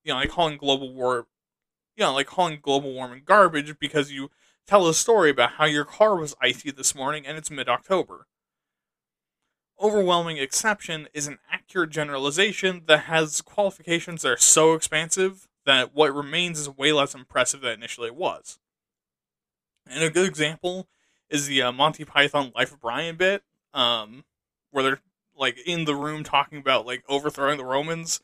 [0.04, 1.26] You know, like calling global war,
[1.96, 4.30] you know, like calling global warming garbage because you
[4.68, 8.26] tell a story about how your car was icy this morning and it's mid-October.
[9.80, 16.14] Overwhelming exception is an accurate generalization that has qualifications that are so expansive that what
[16.14, 18.58] remains is way less impressive than initially it was.
[19.88, 20.86] And a good example
[21.30, 23.42] is the uh, Monty Python Life of Brian bit,
[23.72, 24.24] um,
[24.70, 25.00] where they're
[25.36, 28.20] like in the room talking about like overthrowing the Romans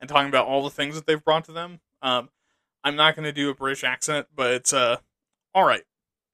[0.00, 1.80] and talking about all the things that they've brought to them.
[2.02, 2.28] Um,
[2.84, 4.98] I'm not going to do a British accent, but it's uh,
[5.56, 5.84] all right.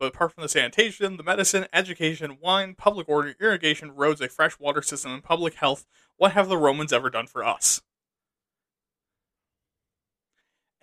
[0.00, 4.58] But apart from the sanitation, the medicine, education, wine, public order, irrigation, roads, a fresh
[4.58, 7.82] water system, and public health, what have the Romans ever done for us?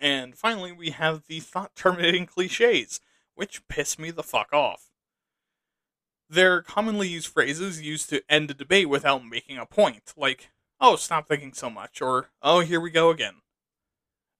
[0.00, 2.98] And finally, we have the thought terminating cliches,
[3.34, 4.86] which piss me the fuck off.
[6.30, 10.48] They're commonly used phrases used to end a debate without making a point, like,
[10.80, 13.42] oh, stop thinking so much, or, oh, here we go again.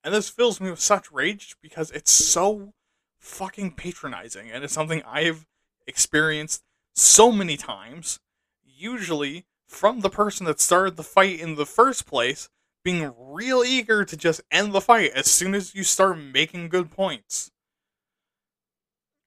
[0.03, 2.73] And this fills me with such rage because it's so
[3.21, 5.47] fucking patronizing, and it's something I've
[5.87, 6.65] experienced
[6.95, 8.19] so many times,
[8.65, 12.49] usually from the person that started the fight in the first place,
[12.83, 16.91] being real eager to just end the fight as soon as you start making good
[16.91, 17.53] points.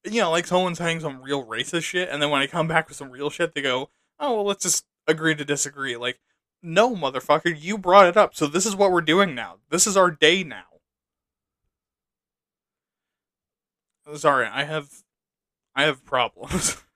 [0.03, 2.89] You know, like someone's saying some real racist shit, and then when I come back
[2.89, 3.89] with some real shit, they go,
[4.19, 5.95] oh, well, let's just agree to disagree.
[5.95, 6.19] Like,
[6.61, 9.57] no, motherfucker, you brought it up, so this is what we're doing now.
[9.69, 10.63] This is our day now.
[14.15, 14.89] Sorry, I have,
[15.75, 16.77] I have problems.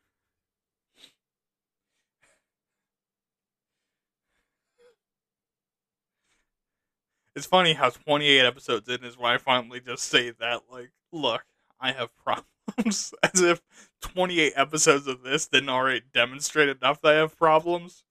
[7.36, 11.46] It's funny how 28 episodes in is when I finally just say that, like, look,
[11.80, 12.48] I have problems.
[13.24, 13.62] as if
[14.02, 18.04] 28 episodes of this didn't already demonstrate enough that I have problems.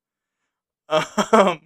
[0.88, 1.60] Um,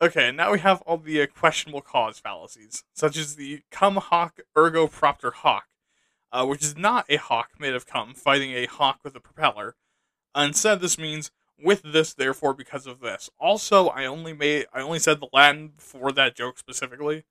[0.00, 4.38] okay, now we have all the uh, questionable cause fallacies, such as the cum hoc
[4.56, 5.64] ergo propter hoc,
[6.32, 9.76] uh, which is not a hawk made of cum fighting a hawk with a propeller.
[10.36, 11.30] instead, this means
[11.62, 13.30] with this, therefore, because of this.
[13.38, 17.24] Also, I only made I only said the Latin for that joke specifically.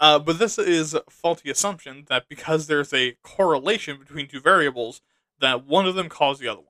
[0.00, 5.00] Uh, but this is a faulty assumption that because there's a correlation between two variables,
[5.40, 6.66] that one of them caused the other one.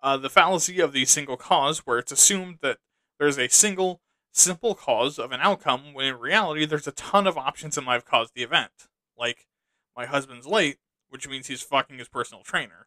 [0.00, 2.78] Uh, the fallacy of the single cause, where it's assumed that
[3.18, 4.00] there's a single,
[4.32, 7.94] simple cause of an outcome, when in reality there's a ton of options that might
[7.94, 8.70] have caused the event.
[9.18, 9.46] Like,
[9.98, 10.78] my husband's late,
[11.10, 12.86] which means he's fucking his personal trainer.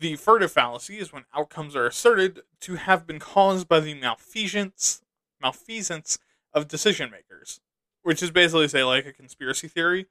[0.00, 5.00] The furtive fallacy is when outcomes are asserted to have been caused by the malfeasance,
[5.40, 6.18] malfeasance
[6.52, 7.60] of decision makers
[8.06, 10.06] which is basically say like a conspiracy theory,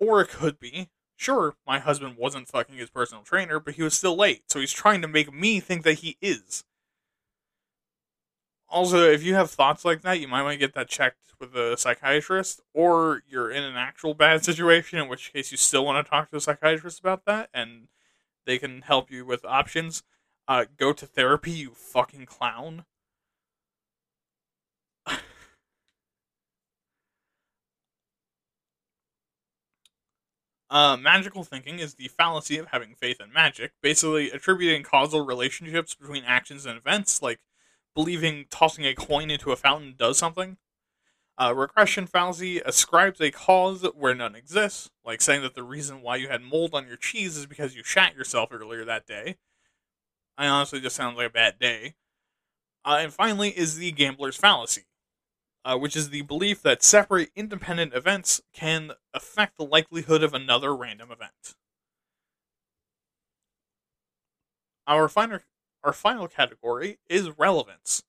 [0.00, 3.94] or it could be sure my husband wasn't fucking his personal trainer, but he was
[3.94, 6.64] still late, so he's trying to make me think that he is.
[8.74, 11.54] Also, if you have thoughts like that, you might want to get that checked with
[11.54, 16.04] a psychiatrist, or you're in an actual bad situation, in which case you still want
[16.04, 17.86] to talk to a psychiatrist about that, and
[18.46, 20.02] they can help you with options.
[20.48, 22.84] Uh, go to therapy, you fucking clown.
[30.70, 35.94] Uh, magical thinking is the fallacy of having faith in magic, basically attributing causal relationships
[35.94, 37.38] between actions and events, like
[37.94, 40.56] believing tossing a coin into a fountain does something.
[41.36, 46.14] Uh, regression fallacy ascribes a cause where none exists, like saying that the reason why
[46.16, 49.36] you had mold on your cheese is because you shat yourself earlier that day.
[50.38, 51.94] I honestly just sounds like a bad day.
[52.84, 54.84] Uh, and finally is the gambler's fallacy,
[55.64, 60.74] uh, which is the belief that separate independent events can affect the likelihood of another
[60.74, 61.54] random event.
[64.86, 65.40] Our final,
[65.84, 68.02] our final category is relevance,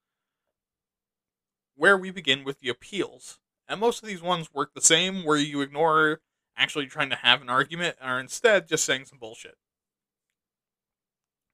[1.75, 3.39] where we begin with the appeals.
[3.67, 6.21] And most of these ones work the same, where you ignore
[6.57, 9.57] actually trying to have an argument and are instead just saying some bullshit.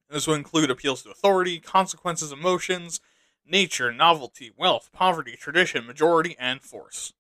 [0.10, 3.00] This will include appeals to authority, consequences, emotions,
[3.46, 7.14] nature, novelty, wealth, poverty, tradition, majority, and force.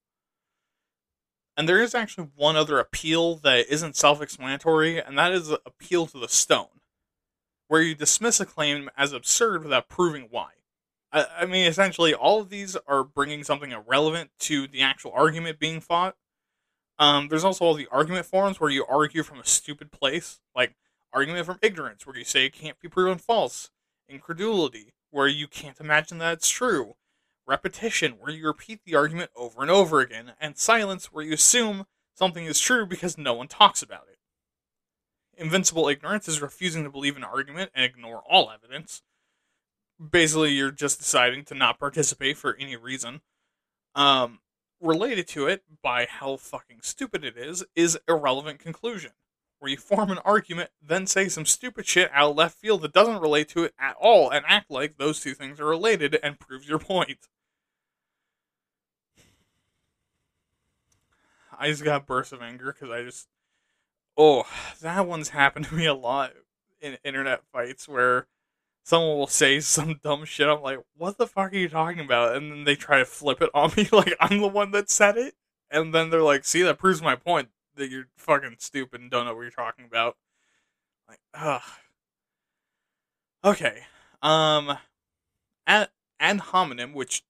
[1.57, 6.05] And there is actually one other appeal that isn't self explanatory, and that is appeal
[6.07, 6.80] to the stone,
[7.71, 10.49] where you dismiss a claim as absurd without proving why.
[11.13, 15.57] I, I mean, essentially, all of these are bringing something irrelevant to the actual argument
[15.57, 16.17] being fought.
[16.99, 20.75] Um, there's also all the argument forms where you argue from a stupid place, like
[21.13, 23.69] argument from ignorance, where you say it can't be proven false,
[24.09, 26.95] incredulity, where you can't imagine that it's true,
[27.47, 31.85] repetition, where you repeat the argument over and over again, and silence, where you assume
[32.15, 34.17] something is true because no one talks about it.
[35.41, 39.01] Invincible ignorance is refusing to believe an argument and ignore all evidence.
[39.99, 43.21] Basically, you're just deciding to not participate for any reason.
[43.95, 44.39] Um,
[44.79, 49.11] related to it, by how fucking stupid it is, is irrelevant conclusion
[49.61, 52.93] where you form an argument, then say some stupid shit out of left field that
[52.93, 56.39] doesn't relate to it at all, and act like those two things are related and
[56.39, 57.27] proves your point.
[61.57, 63.27] I just got bursts of anger because I just.
[64.17, 64.43] Oh,
[64.81, 66.31] that one's happened to me a lot
[66.81, 68.27] in internet fights where
[68.83, 70.47] someone will say some dumb shit.
[70.47, 72.35] I'm like, what the fuck are you talking about?
[72.35, 75.17] And then they try to flip it on me like I'm the one that said
[75.17, 75.35] it.
[75.69, 79.25] And then they're like, see, that proves my point that you're fucking stupid and don't
[79.25, 80.17] know what you're talking about.
[81.07, 81.61] Like, ugh.
[83.43, 83.83] Okay.
[84.21, 84.77] Um,
[85.65, 85.89] ad,
[86.19, 87.23] ad hominem, which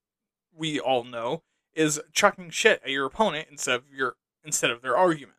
[0.56, 4.98] we all know, is chucking shit at your opponent instead of your instead of their
[4.98, 5.38] argument.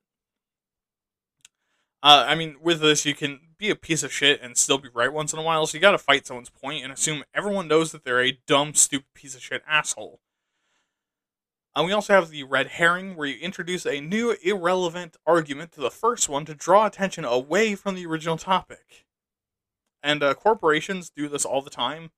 [2.03, 4.89] Uh, I mean, with this, you can be a piece of shit and still be
[4.93, 5.67] right once in a while.
[5.67, 8.75] So you got to fight someone's point and assume everyone knows that they're a dumb,
[8.75, 10.21] stupid piece of shit asshole.
[11.75, 15.81] And we also have the red herring, where you introduce a new irrelevant argument to
[15.81, 19.07] the first one to draw attention away from the original topic.
[20.03, 22.11] And uh, corporations do this all the time.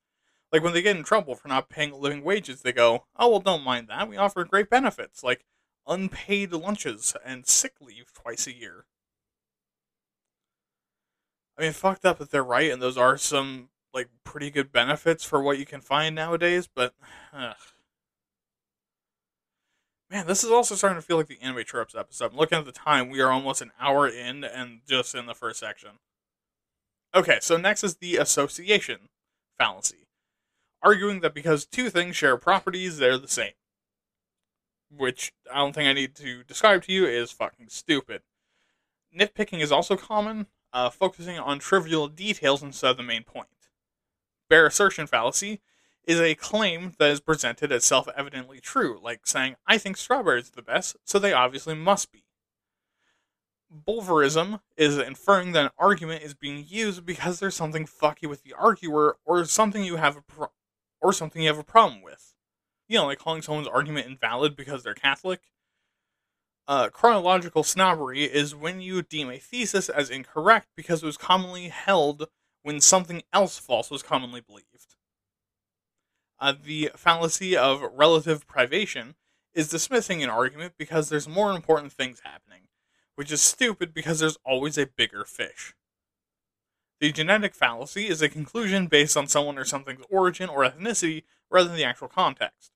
[0.50, 3.40] Like when they get in trouble for not paying living wages, they go, "Oh well,
[3.40, 4.08] don't mind that.
[4.08, 5.44] We offer great benefits like
[5.86, 8.86] unpaid lunches and sick leave twice a year."
[11.58, 15.24] I mean, fucked up that they're right, and those are some like pretty good benefits
[15.24, 16.68] for what you can find nowadays.
[16.72, 16.94] But
[17.32, 17.56] ugh.
[20.10, 22.32] Man, this is also starting to feel like the anime tropes episode.
[22.32, 25.34] I'm looking at the time; we are almost an hour in, and just in the
[25.34, 25.98] first section.
[27.14, 29.08] Okay, so next is the association
[29.58, 30.06] fallacy,
[30.82, 33.52] arguing that because two things share properties, they're the same.
[34.90, 38.22] which I don't think I need to describe to you, is fucking stupid.
[39.16, 43.48] Nitpicking is also common, uh, focusing on trivial details instead of the main point.
[44.50, 45.62] Bare assertion fallacy
[46.06, 50.50] is a claim that is presented as self evidently true, like saying, I think strawberries
[50.50, 52.24] are the best, so they obviously must be.
[53.72, 58.52] Bulverism is inferring that an argument is being used because there's something fucky with the
[58.52, 60.52] arguer or something you have a pro-
[61.00, 62.34] or something you have a problem with.
[62.88, 65.40] You know, like calling someone's argument invalid because they're Catholic.
[66.66, 71.68] Uh, chronological snobbery is when you deem a thesis as incorrect because it was commonly
[71.68, 72.28] held
[72.62, 74.74] when something else false was commonly believed.
[76.40, 79.14] Uh, the fallacy of relative privation
[79.54, 82.62] is dismissing an argument because there's more important things happening,
[83.14, 85.74] which is stupid because there's always a bigger fish.
[87.00, 91.68] The genetic fallacy is a conclusion based on someone or something's origin or ethnicity rather
[91.68, 92.72] than the actual context.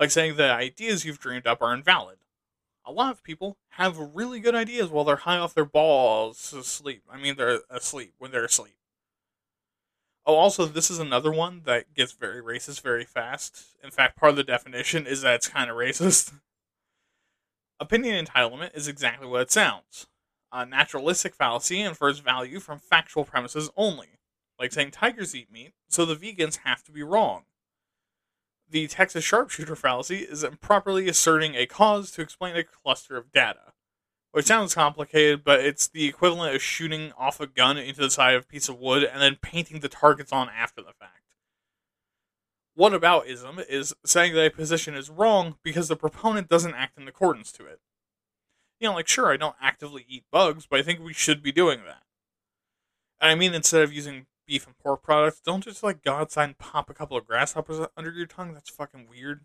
[0.00, 2.18] Like saying the ideas you've dreamed up are invalid
[2.88, 7.02] a lot of people have really good ideas while they're high off their balls asleep.
[7.10, 8.76] I mean, they're asleep when they're asleep.
[10.24, 13.76] Oh, also, this is another one that gets very racist very fast.
[13.84, 16.32] In fact, part of the definition is that it's kind of racist.
[17.80, 20.06] Opinion entitlement is exactly what it sounds.
[20.50, 24.18] A naturalistic fallacy infers value from factual premises only,
[24.58, 27.44] like saying tigers eat meat, so the vegans have to be wrong
[28.70, 33.72] the Texas sharpshooter fallacy is improperly asserting a cause to explain a cluster of data.
[34.32, 38.34] Which sounds complicated, but it's the equivalent of shooting off a gun into the side
[38.34, 41.12] of a piece of wood and then painting the targets on after the fact.
[42.74, 47.08] What Whataboutism is saying that a position is wrong because the proponent doesn't act in
[47.08, 47.80] accordance to it.
[48.78, 51.50] You know, like, sure, I don't actively eat bugs, but I think we should be
[51.50, 52.02] doing that.
[53.20, 56.90] I mean, instead of using beef and pork products, don't just like God sign pop
[56.90, 58.54] a couple of grasshoppers under your tongue.
[58.54, 59.42] That's fucking weird.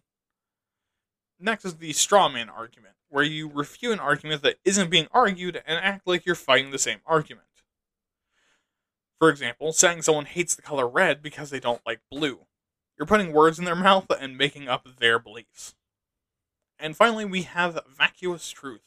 [1.40, 5.62] Next is the straw man argument, where you refute an argument that isn't being argued
[5.68, 7.48] and act like you're fighting the same argument.
[9.20, 12.46] For example, saying someone hates the color red because they don't like blue.
[12.98, 15.76] You're putting words in their mouth and making up their beliefs.
[16.80, 18.84] And finally, we have vacuous truth,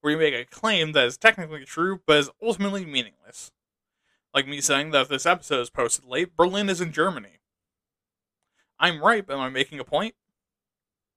[0.00, 3.52] where you make a claim that is technically true but is ultimately meaningless.
[4.32, 7.40] Like me saying that this episode is posted late, Berlin is in Germany.
[8.78, 10.14] I'm right, but am I making a point?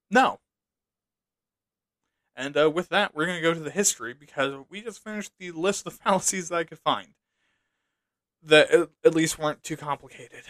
[0.10, 0.40] No.
[2.36, 5.32] And uh, with that, we're going to go to the history because we just finished
[5.38, 7.10] the list of fallacies that I could find
[8.42, 10.44] that at least weren't too complicated.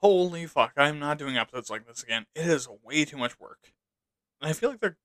[0.00, 2.26] Holy fuck, I'm not doing episodes like this again.
[2.34, 3.72] It is way too much work.
[4.40, 4.98] And I feel like they're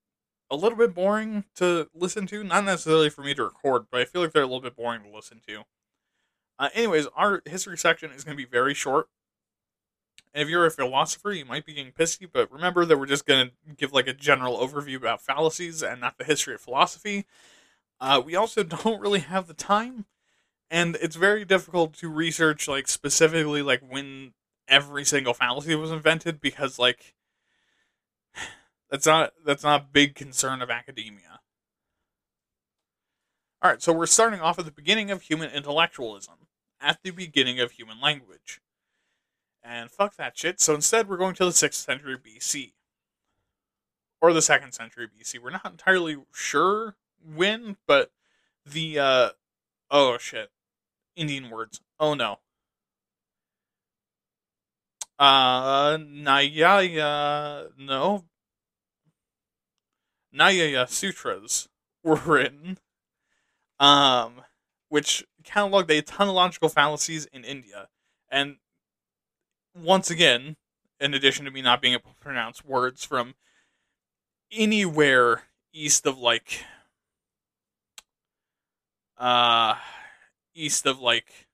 [0.50, 2.42] a little bit boring to listen to.
[2.42, 5.02] Not necessarily for me to record, but I feel like they're a little bit boring
[5.02, 5.64] to listen to.
[6.58, 9.08] Uh, anyways, our history section is going to be very short.
[10.34, 13.26] And if you're a philosopher, you might be getting pissy, but remember that we're just
[13.26, 17.26] going to give like a general overview about fallacies and not the history of philosophy.
[18.00, 20.04] Uh, we also don't really have the time,
[20.70, 24.32] and it's very difficult to research like specifically like when
[24.68, 27.14] every single fallacy was invented because like
[28.90, 31.40] that's not that's not a big concern of academia.
[33.60, 36.34] All right, so we're starting off at the beginning of human intellectualism,
[36.80, 38.60] at the beginning of human language.
[39.64, 40.60] And fuck that shit.
[40.60, 42.72] So instead, we're going to the 6th century BC.
[44.20, 45.40] Or the 2nd century BC.
[45.40, 48.12] We're not entirely sure when, but
[48.64, 49.28] the, uh,
[49.90, 50.50] oh shit.
[51.16, 51.80] Indian words.
[51.98, 52.38] Oh no.
[55.18, 58.24] Uh, Nayaya, no,
[60.38, 61.68] Nyaya Sutras
[62.02, 62.78] were written,
[63.80, 64.42] um,
[64.88, 67.88] which cataloged a ton of logical fallacies in India.
[68.30, 68.56] And
[69.74, 70.56] once again,
[71.00, 73.34] in addition to me not being able to pronounce words from
[74.50, 76.64] anywhere east of like
[79.18, 79.74] uh
[80.54, 81.46] east of like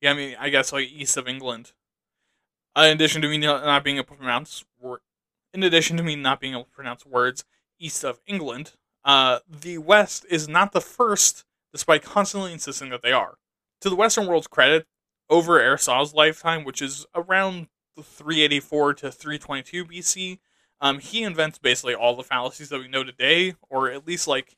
[0.00, 1.72] yeah i mean i guess like east of england
[2.76, 5.00] uh, in addition to me not being able to pronounce word,
[5.52, 7.44] in addition to me not being able to pronounce words
[7.78, 8.72] east of England,
[9.04, 13.36] uh, the West is not the first, despite constantly insisting that they are.
[13.80, 14.86] To the Western world's credit,
[15.28, 17.68] over Aristotle's lifetime, which is around
[18.00, 20.38] 384 to 322 BC,
[20.80, 24.56] um, he invents basically all the fallacies that we know today, or at least like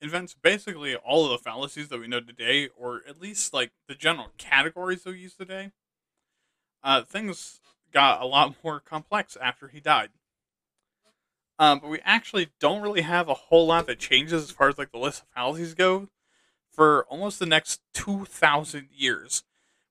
[0.00, 3.94] invents basically all of the fallacies that we know today, or at least like the
[3.94, 5.70] general categories that we use today
[6.82, 7.60] uh, things
[7.92, 10.10] got a lot more complex after he died.
[11.58, 14.78] Um, but we actually don't really have a whole lot that changes as far as
[14.78, 16.08] like the list of fallacies go
[16.72, 19.42] for almost the next two thousand years,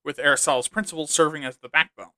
[0.04, 2.14] with Aristotle's principles serving as the backbone.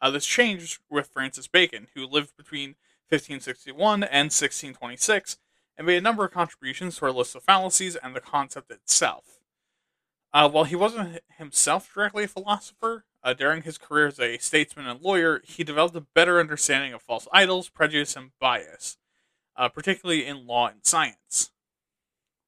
[0.00, 2.76] Uh, this changed with Francis Bacon, who lived between
[3.08, 5.38] 1561 and 1626
[5.76, 9.40] and made a number of contributions to our list of fallacies and the concept itself.
[10.32, 14.86] Uh, while he wasn't himself directly a philosopher, uh, during his career as a statesman
[14.86, 18.96] and lawyer, he developed a better understanding of false idols, prejudice, and bias,
[19.56, 21.50] uh, particularly in law and science.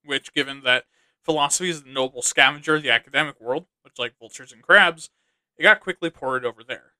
[0.04, 0.84] Which, given that
[1.22, 5.10] philosophy is the noble scavenger of the academic world, much like vultures and crabs,
[5.56, 6.92] it got quickly ported over there.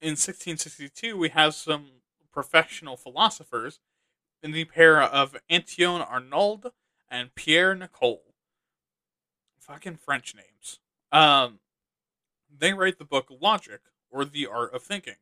[0.00, 1.86] In 1662, we have some
[2.32, 3.80] professional philosophers
[4.42, 6.70] in the pair of Antoine Arnauld
[7.10, 8.34] and Pierre Nicole.
[9.60, 10.80] Fucking French names.
[11.12, 11.60] Um,
[12.62, 15.16] they write the book Logic, or The Art of Thinking,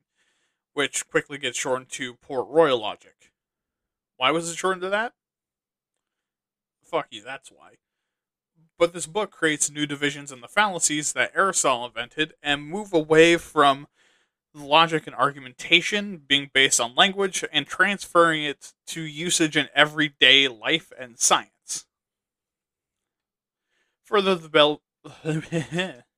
[0.74, 3.32] which quickly gets shortened to Port Royal Logic.
[4.18, 5.14] Why was it shortened to that?
[6.82, 7.76] Fuck you, that's why.
[8.78, 13.38] But this book creates new divisions in the fallacies that Aristotle invented and move away
[13.38, 13.86] from
[14.52, 20.92] logic and argumentation being based on language and transferring it to usage in everyday life
[20.98, 21.86] and science.
[24.04, 24.80] Further, devel-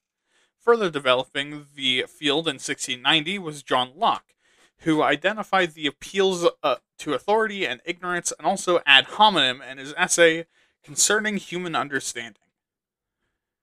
[0.63, 4.35] Further developing the field in 1690 was John Locke,
[4.79, 9.93] who identified the appeals uh, to authority and ignorance and also ad hominem in his
[9.97, 10.47] essay
[10.85, 12.37] concerning human understanding.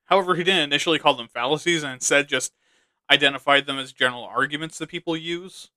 [0.07, 2.53] However, he didn't initially call them fallacies and instead just
[3.09, 5.69] identified them as general arguments that people use.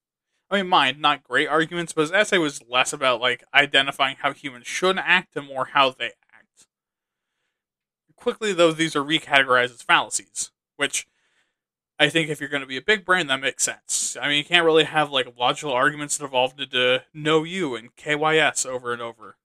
[0.51, 4.33] I mean, mind, not great arguments, but his essay was less about like identifying how
[4.33, 6.67] humans should act and more how they act.
[8.17, 11.07] Quickly, though, these are recategorized as fallacies, which
[11.99, 14.17] I think if you're going to be a big brain, that makes sense.
[14.21, 17.95] I mean, you can't really have like logical arguments that evolved into know you and
[17.95, 19.37] KYS over and over.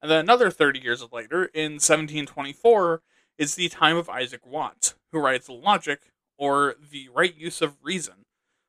[0.00, 3.02] And then another 30 years later, in 1724,
[3.38, 6.00] is the time of Isaac Watts, who writes Logic,
[6.36, 8.26] or The Right Use of Reason.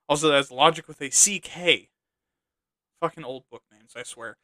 [0.07, 1.89] Also, that's Logic with a CK.
[3.01, 4.37] Fucking old book names, I swear.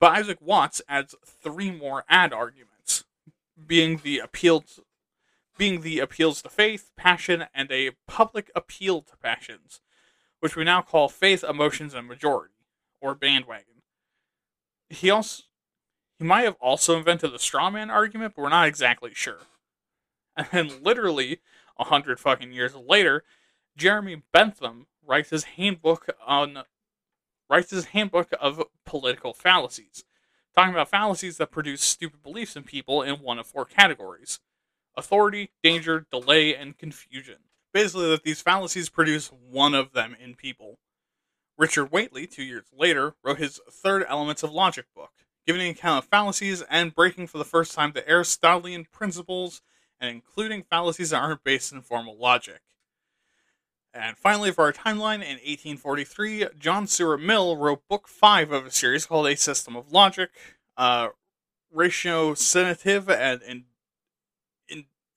[0.00, 3.04] But Isaac Watts adds three more ad arguments,
[3.66, 4.84] being the appeal to,
[5.56, 9.80] being the appeals to faith, passion, and a public appeal to passions,
[10.40, 12.54] which we now call faith, emotions, and majority,
[13.00, 13.82] or bandwagon.
[14.88, 15.44] He also
[16.18, 19.40] he might have also invented the straw man argument, but we're not exactly sure.
[20.36, 21.40] And then literally
[21.78, 23.22] a hundred fucking years later,
[23.76, 26.62] Jeremy Bentham writes his handbook on
[27.50, 30.04] writes his handbook of political fallacies,
[30.56, 34.40] talking about fallacies that produce stupid beliefs in people in one of four categories
[34.96, 37.36] authority, danger, delay, and confusion.
[37.72, 40.78] Basically, that these fallacies produce one of them in people.
[41.56, 45.12] Richard Whately, two years later, wrote his Third Elements of Logic book,
[45.46, 49.62] giving an account of fallacies and breaking for the first time the Aristotelian principles
[50.00, 52.60] and including fallacies that aren't based in formal logic.
[53.94, 58.70] And finally, for our timeline, in 1843, John Stuart Mill wrote Book 5 of a
[58.70, 60.30] series called A System of Logic,
[60.76, 61.08] uh,
[61.74, 63.64] ratiocinative and, and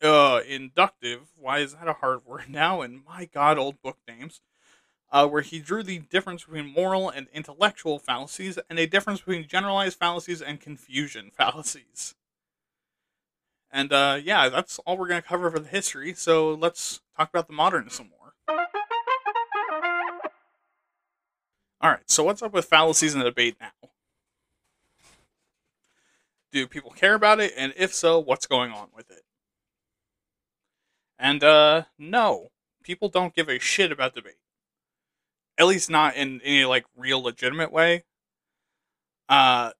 [0.01, 1.31] uh, inductive.
[1.35, 2.81] Why is that a hard word now?
[2.81, 4.41] And my god, old book names.
[5.11, 9.47] Uh, where he drew the difference between moral and intellectual fallacies and a difference between
[9.47, 12.15] generalized fallacies and confusion fallacies.
[13.71, 16.13] And uh, yeah, that's all we're going to cover for the history.
[16.13, 18.33] So let's talk about the modern some more.
[21.81, 23.89] All right, so what's up with fallacies in the debate now?
[26.51, 27.53] Do people care about it?
[27.55, 29.23] And if so, what's going on with it?
[31.17, 32.49] And uh, no,
[32.83, 34.37] people don't give a shit about debate.
[35.57, 38.03] At least not in any like real legitimate way.
[39.29, 39.71] Uh,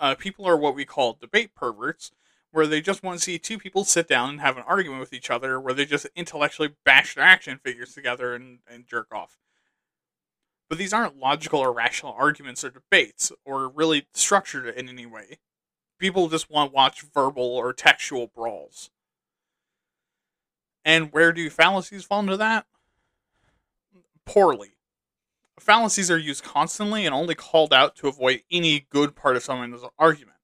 [0.00, 2.12] uh, people are what we call debate perverts,
[2.52, 5.12] where they just want to see two people sit down and have an argument with
[5.12, 9.38] each other, where they just intellectually bash their action figures together and, and jerk off.
[10.68, 15.38] But these aren't logical or rational arguments or debates, or really structured in any way.
[15.98, 18.90] People just want to watch verbal or textual brawls.
[20.84, 22.66] And where do fallacies fall into that?
[24.24, 24.78] Poorly
[25.60, 29.82] fallacies are used constantly and only called out to avoid any good part of someone's
[29.98, 30.36] argument.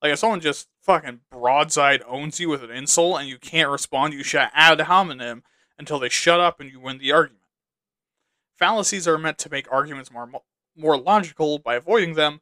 [0.00, 4.14] Like if someone just fucking broadside owns you with an insult and you can't respond,
[4.14, 5.42] you shout ad hominem
[5.78, 7.44] until they shut up and you win the argument.
[8.56, 10.30] Fallacies are meant to make arguments more
[10.74, 12.40] more logical by avoiding them,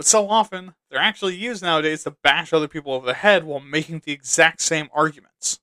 [0.00, 3.60] but so often they're actually used nowadays to bash other people over the head while
[3.60, 5.60] making the exact same arguments.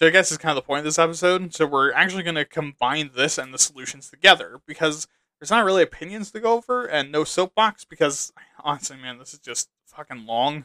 [0.00, 1.54] So I guess is kind of the point of this episode.
[1.54, 5.06] So we're actually going to combine this and the solutions together because
[5.38, 9.38] there's not really opinions to go over and no soapbox because honestly, man, this is
[9.38, 10.64] just fucking long.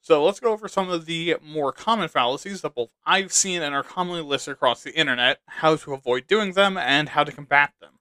[0.00, 3.76] So let's go over some of the more common fallacies that both I've seen and
[3.76, 7.74] are commonly listed across the internet, how to avoid doing them, and how to combat
[7.80, 7.99] them.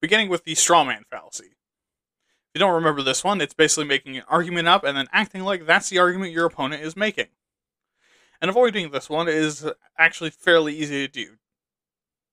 [0.00, 1.44] Beginning with the strawman fallacy.
[1.44, 5.42] If you don't remember this one, it's basically making an argument up and then acting
[5.42, 7.28] like that's the argument your opponent is making.
[8.40, 9.66] And avoiding this one is
[9.98, 11.36] actually fairly easy to do.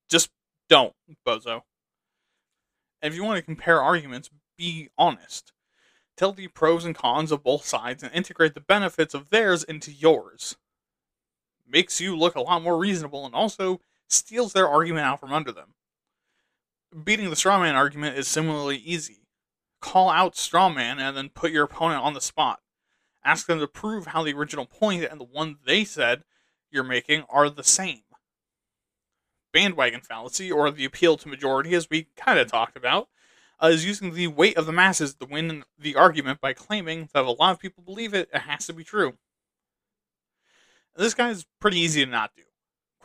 [0.08, 0.30] Just
[0.70, 0.94] don't,
[1.28, 1.62] bozo.
[3.02, 5.52] And if you want to compare arguments, be honest.
[6.16, 9.92] Tell the pros and cons of both sides and integrate the benefits of theirs into
[9.92, 10.56] yours.
[11.68, 15.52] Makes you look a lot more reasonable and also steals their argument out from under
[15.52, 15.74] them.
[17.04, 19.28] Beating the strawman argument is similarly easy.
[19.82, 22.62] Call out strawman and then put your opponent on the spot.
[23.24, 26.24] Ask them to prove how the original point and the one they said
[26.72, 28.02] you're making are the same.
[29.52, 33.08] Bandwagon fallacy, or the appeal to majority, as we kind of talked about,
[33.62, 37.22] uh, is using the weight of the masses to win the argument by claiming that
[37.22, 39.18] if a lot of people believe it, it has to be true.
[40.96, 42.44] This guy is pretty easy to not do.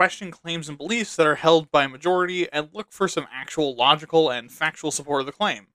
[0.01, 3.75] Question claims and beliefs that are held by a majority and look for some actual
[3.75, 5.67] logical and factual support of the claim.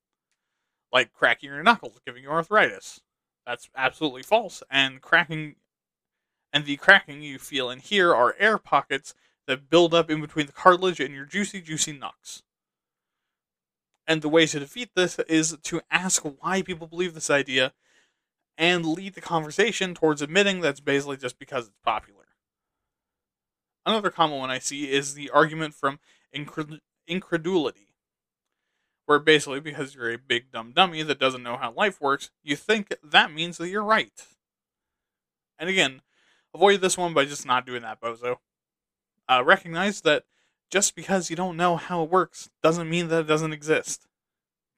[0.91, 3.01] Like cracking your knuckles, giving you arthritis.
[3.45, 5.57] That's absolutely false, and cracking
[6.51, 9.13] and the cracking you feel in here are air pockets
[9.45, 12.41] that build up in between the cartilage and your juicy, juicy knucks.
[14.07, 17.73] And the way to defeat this is to ask why people believe this idea
[18.57, 22.24] and lead the conversation towards admitting that's basically just because it's popular.
[23.85, 25.99] Another common one I see is the argument from
[26.35, 27.89] incred- incredulity,
[29.05, 32.55] where basically, because you're a big dumb dummy that doesn't know how life works, you
[32.55, 34.25] think that means that you're right.
[35.59, 36.01] And again,
[36.53, 38.37] avoid this one by just not doing that, bozo
[39.27, 40.23] uh, recognize that
[40.69, 44.07] just because you don't know how it works doesn't mean that it doesn't exist.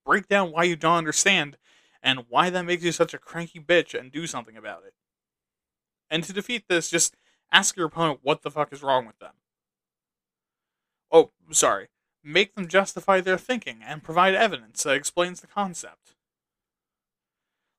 [0.06, 1.58] Break down why you don't understand
[2.02, 4.94] and why that makes you such a cranky bitch and do something about it.
[6.10, 7.16] And to defeat this, just
[7.52, 9.34] ask your opponent what the fuck is wrong with them.
[11.12, 11.88] Oh, sorry.
[12.24, 16.16] Make them justify their thinking and provide evidence that explains the concept.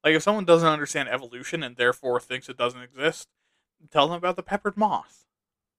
[0.02, 3.28] Like, if someone doesn't understand evolution and therefore thinks it doesn't exist,
[3.90, 5.26] tell them about the peppered moth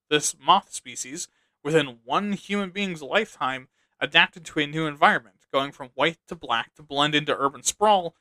[0.10, 1.28] this moth species,
[1.64, 3.68] within one human being's lifetime,
[4.00, 8.16] adapted to a new environment, going from white to black to blend into urban sprawl,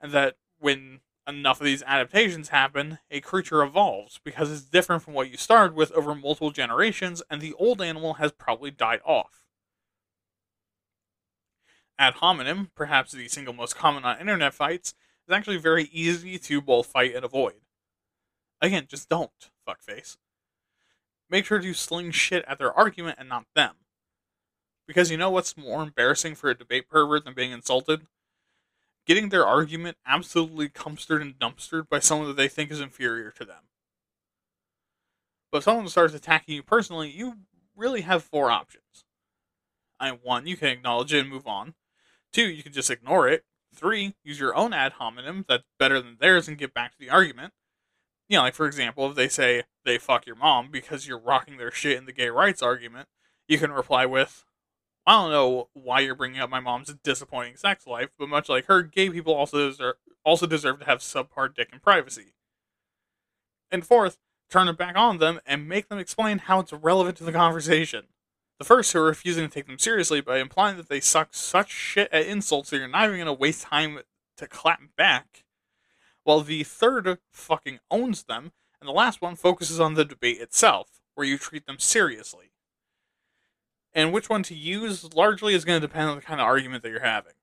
[0.00, 5.14] and that when enough of these adaptations happen, a creature evolves because it's different from
[5.14, 9.42] what you started with over multiple generations, and the old animal has probably died off.
[11.98, 14.94] Ad hominem, perhaps the single most common on internet fights,
[15.26, 17.60] is actually very easy to both fight and avoid.
[18.60, 20.16] Again, just don't, fuckface
[21.34, 23.74] make sure to sling shit at their argument and not them.
[24.86, 28.06] Because you know what's more embarrassing for a debate pervert than being insulted?
[29.06, 33.44] Getting their argument absolutely cumstered and dumpstered by someone that they think is inferior to
[33.44, 33.64] them.
[35.52, 37.34] But if someone starts attacking you personally, you
[37.76, 39.04] really have four options.
[40.00, 41.74] I one, you can acknowledge it and move on.
[42.32, 43.44] Two, you can just ignore it.
[43.74, 47.10] Three, use your own ad hominem that's better than theirs and get back to the
[47.10, 47.52] argument
[48.28, 51.56] you know, like for example, if they say they fuck your mom because you're rocking
[51.56, 53.08] their shit in the gay rights argument,
[53.48, 54.44] you can reply with,
[55.06, 58.66] I don't know why you're bringing up my mom's disappointing sex life, but much like
[58.66, 62.34] her, gay people also deserve, also deserve to have subpar dick and privacy.
[63.70, 64.18] And fourth,
[64.50, 68.04] turn it back on them and make them explain how it's relevant to the conversation.
[68.58, 71.70] The first who are refusing to take them seriously by implying that they suck such
[71.70, 73.98] shit at insults that you're not even going to waste time
[74.36, 75.44] to clap back
[76.24, 81.00] while the third fucking owns them, and the last one focuses on the debate itself,
[81.14, 82.53] where you treat them seriously.
[83.94, 86.82] And which one to use largely is going to depend on the kind of argument
[86.82, 87.34] that you're having.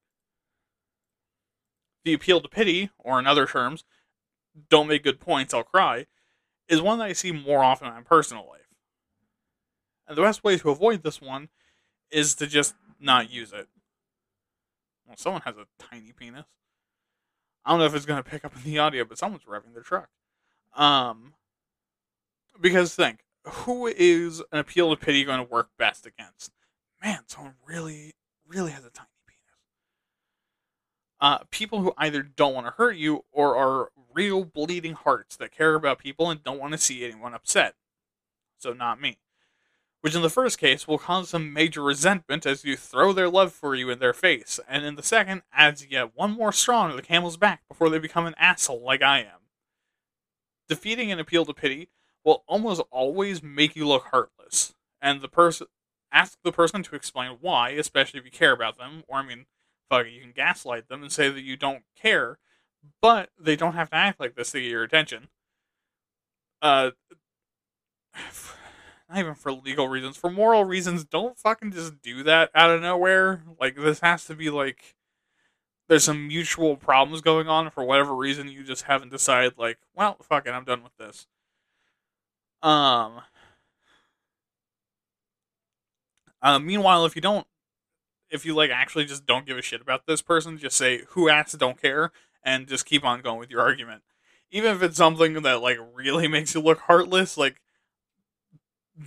[2.03, 3.85] The appeal to pity, or in other terms,
[4.69, 6.07] don't make good points, I'll cry,
[6.67, 8.61] is one that I see more often in my personal life.
[10.07, 11.49] And the best way to avoid this one
[12.09, 13.67] is to just not use it.
[15.07, 16.45] Well, someone has a tiny penis.
[17.63, 19.73] I don't know if it's going to pick up in the audio, but someone's revving
[19.73, 20.09] their truck.
[20.75, 21.33] Um,
[22.59, 26.51] because think, who is an appeal to pity going to work best against?
[27.03, 28.13] Man, someone really,
[28.47, 29.41] really has a tiny penis.
[31.19, 35.51] Uh, people who either don't want to hurt you or are real bleeding hearts that
[35.51, 37.75] care about people and don't want to see anyone upset.
[38.57, 39.17] So, not me
[40.01, 43.53] which in the first case will cause some major resentment as you throw their love
[43.53, 46.95] for you in their face, and in the second adds yet one more straw to
[46.95, 49.39] the camel's back before they become an asshole like I am.
[50.67, 51.89] Defeating an appeal to pity
[52.23, 55.67] will almost always make you look heartless, and the person
[56.11, 59.45] ask the person to explain why, especially if you care about them, or I mean,
[59.89, 62.37] fuck it, you can gaslight them and say that you don't care,
[63.01, 65.29] but they don't have to act like this to get your attention.
[66.61, 66.91] Uh,
[69.09, 72.81] not even for legal reasons, for moral reasons, don't fucking just do that out of
[72.81, 73.43] nowhere.
[73.59, 74.95] Like, this has to be like
[75.91, 80.15] there's some mutual problems going on for whatever reason you just haven't decided like well
[80.23, 81.27] fuck it i'm done with this
[82.63, 83.21] um
[86.41, 87.47] uh, meanwhile if you don't
[88.29, 91.29] if you like actually just don't give a shit about this person just say who
[91.29, 92.11] asked don't care
[92.43, 94.03] and just keep on going with your argument.
[94.49, 97.61] Even if it's something that like really makes you look heartless like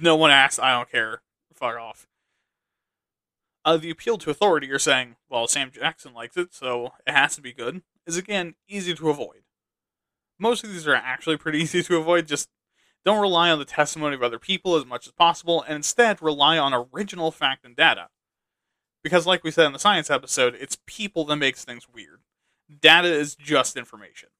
[0.00, 1.22] no one asked i don't care.
[1.52, 2.06] Fuck off.
[3.64, 7.34] Uh, the appeal to authority, you're saying, well, Sam Jackson likes it, so it has
[7.36, 9.44] to be good, is again easy to avoid.
[10.38, 12.50] Most of these are actually pretty easy to avoid, just
[13.04, 16.58] don't rely on the testimony of other people as much as possible, and instead rely
[16.58, 18.08] on original fact and data.
[19.02, 22.20] Because, like we said in the science episode, it's people that makes things weird.
[22.80, 24.30] Data is just information.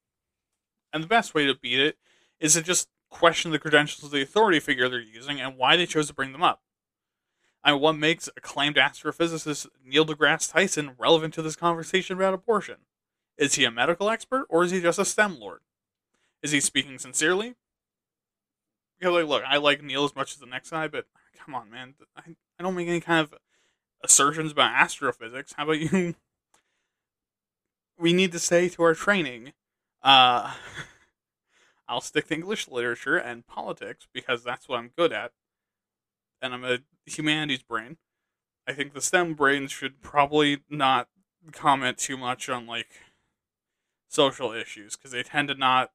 [0.93, 1.99] And the best way to beat it
[2.41, 5.87] is to just question the credentials of the authority figure they're using and why they
[5.87, 6.63] chose to bring them up.
[7.63, 12.77] And what makes acclaimed astrophysicist Neil deGrasse Tyson relevant to this conversation about abortion?
[13.37, 15.61] Is he a medical expert or is he just a STEM lord?
[16.43, 17.55] Is he speaking sincerely?
[19.05, 21.05] Because, like, look, I like Neil as much as the next guy, but
[21.37, 21.93] come on, man.
[22.17, 22.23] I,
[22.59, 23.35] I don't make any kind of
[24.03, 25.53] assertions about astrophysics.
[25.57, 26.15] How about you?
[27.97, 29.53] We need to stay to our training.
[30.03, 30.53] Uh,
[31.89, 35.31] I'll stick to English literature and politics because that's what I'm good at
[36.43, 37.99] and I'm a humanities brain.
[38.67, 41.09] I think the STEM brains should probably not
[41.53, 42.89] comment too much on like
[44.09, 45.93] social issues because they tend to not.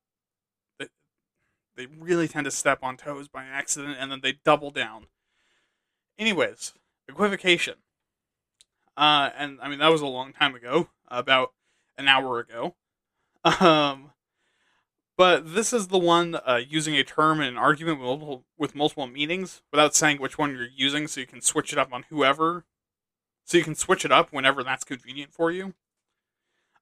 [1.80, 5.06] They, really tend to step on toes by accident and then they double down.
[6.18, 6.74] Anyways,
[7.08, 7.76] equivocation.
[8.98, 11.54] Uh, and I mean that was a long time ago, about
[11.98, 12.76] an hour ago.
[13.62, 14.12] Um,
[15.16, 18.76] but this is the one uh, using a term in an argument with multiple, with
[18.76, 22.04] multiple meanings without saying which one you're using, so you can switch it up on
[22.10, 22.66] whoever.
[23.46, 25.74] So you can switch it up whenever that's convenient for you.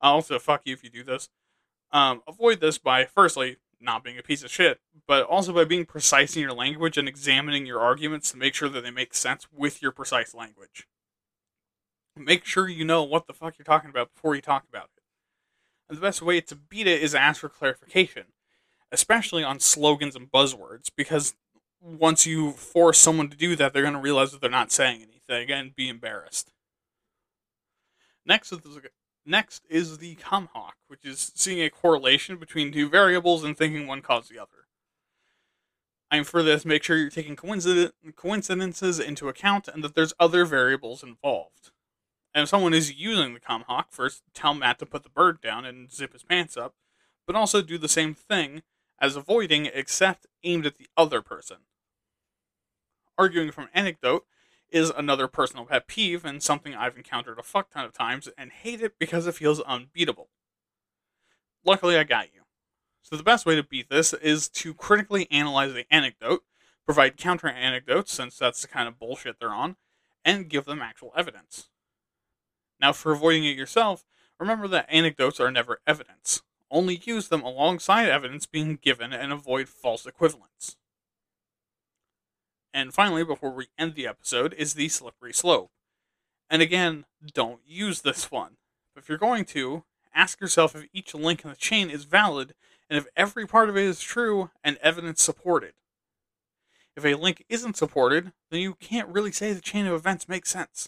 [0.02, 1.30] Also, fuck you if you do this.
[1.92, 5.86] Um, avoid this by firstly not being a piece of shit, but also by being
[5.86, 9.48] precise in your language and examining your arguments to make sure that they make sense
[9.52, 10.88] with your precise language.
[12.16, 15.04] Make sure you know what the fuck you're talking about before you talk about it.
[15.88, 18.26] And the best way to beat it is to ask for clarification,
[18.92, 21.36] especially on slogans and buzzwords, because
[21.80, 25.02] once you force someone to do that, they're going to realize that they're not saying
[25.02, 26.52] anything and be embarrassed.
[28.26, 28.60] Next is
[29.28, 33.86] next is the cum hoc, which is seeing a correlation between two variables and thinking
[33.86, 34.68] one caused the other.
[36.10, 41.04] I'm for this, make sure you're taking coincidences into account and that there's other variables
[41.04, 41.72] involved.
[42.34, 45.42] And if someone is using the cum hoc, first tell Matt to put the bird
[45.42, 46.76] down and zip his pants up,
[47.26, 48.64] but also do the same thing
[49.00, 51.58] as avoiding, except aimed at the other person.
[53.18, 54.26] Arguing from anecdote
[54.72, 58.52] is another personal pet peeve and something I've encountered a fuck ton of times and
[58.52, 60.30] hate it because it feels unbeatable.
[61.66, 62.42] Luckily, I got you.
[63.02, 66.44] So, the best way to beat this is to critically analyze the anecdote,
[66.86, 69.78] provide counter anecdotes, since that's the kind of bullshit they're on,
[70.26, 71.70] and give them actual evidence.
[72.80, 74.06] Now, for avoiding it yourself,
[74.40, 76.42] remember that anecdotes are never evidence.
[76.70, 80.76] Only use them alongside evidence being given and avoid false equivalence.
[82.78, 85.72] And finally, before we end the episode, is the slippery slope.
[86.48, 88.58] And again, don't use this one.
[88.96, 89.84] If you're going to,
[90.14, 92.54] ask yourself if each link in the chain is valid
[92.88, 95.74] and if every part of it is true and evidence supported.
[96.96, 100.52] If a link isn't supported, then you can't really say the chain of events makes
[100.52, 100.88] sense.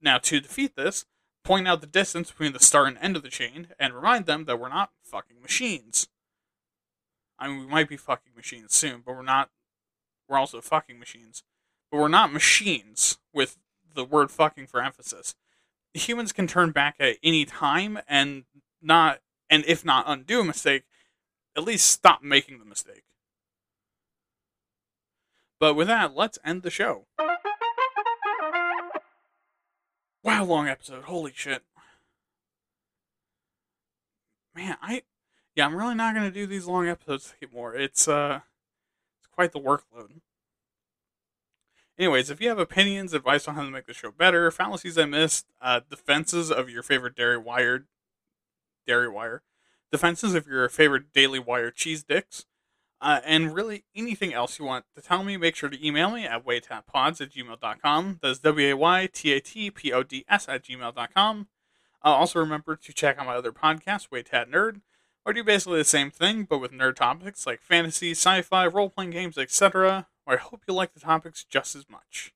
[0.00, 1.04] Now, to defeat this,
[1.44, 4.46] point out the distance between the start and end of the chain, and remind them
[4.46, 6.08] that we're not fucking machines.
[7.38, 9.50] I mean, we might be fucking machines soon, but we're not.
[10.28, 11.42] We're also fucking machines.
[11.90, 13.58] But we're not machines with
[13.94, 15.34] the word fucking for emphasis.
[15.94, 18.44] Humans can turn back at any time and
[18.82, 20.84] not, and if not undo a mistake,
[21.56, 23.04] at least stop making the mistake.
[25.60, 27.06] But with that, let's end the show.
[30.24, 31.04] Wow, long episode.
[31.04, 31.62] Holy shit.
[34.54, 35.02] Man, I
[35.54, 37.74] yeah, I'm really not gonna do these long episodes anymore.
[37.74, 38.40] It's uh
[39.34, 40.20] quite the workload.
[41.98, 45.04] Anyways, if you have opinions, advice on how to make the show better, fallacies I
[45.04, 47.86] missed, uh, defenses of your favorite Dairy Wire,
[48.86, 49.42] Dairy Wire,
[49.92, 52.46] defenses of your favorite Daily Wire cheese dicks,
[53.00, 56.24] Uh, and really, anything else you want to tell me, make sure to email me
[56.24, 58.18] at waytatpods at gmail.com.
[58.22, 61.48] That's W A Y T A T P O D S at gmail.com.
[62.02, 64.80] Uh, also, remember to check out my other podcast, Waytat Nerd,
[65.26, 68.90] I do basically the same thing, but with nerd topics like fantasy, sci fi, role
[68.90, 70.06] playing games, etc.
[70.24, 72.34] Where I hope you like the topics just as much.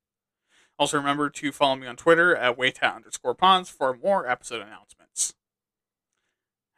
[0.78, 5.34] Also, remember to follow me on Twitter at waytat underscore for more episode announcements.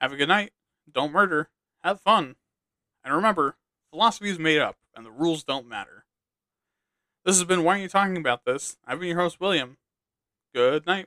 [0.01, 0.53] Have a good night.
[0.91, 1.51] Don't murder.
[1.85, 2.37] Have fun.
[3.05, 3.57] And remember,
[3.91, 6.07] philosophy is made up, and the rules don't matter.
[7.25, 8.79] This has been Why Are You Talking About This?
[8.87, 9.77] I've been your host, William.
[10.55, 11.07] Good night.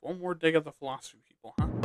[0.00, 1.81] One more dig at the philosophy people, huh?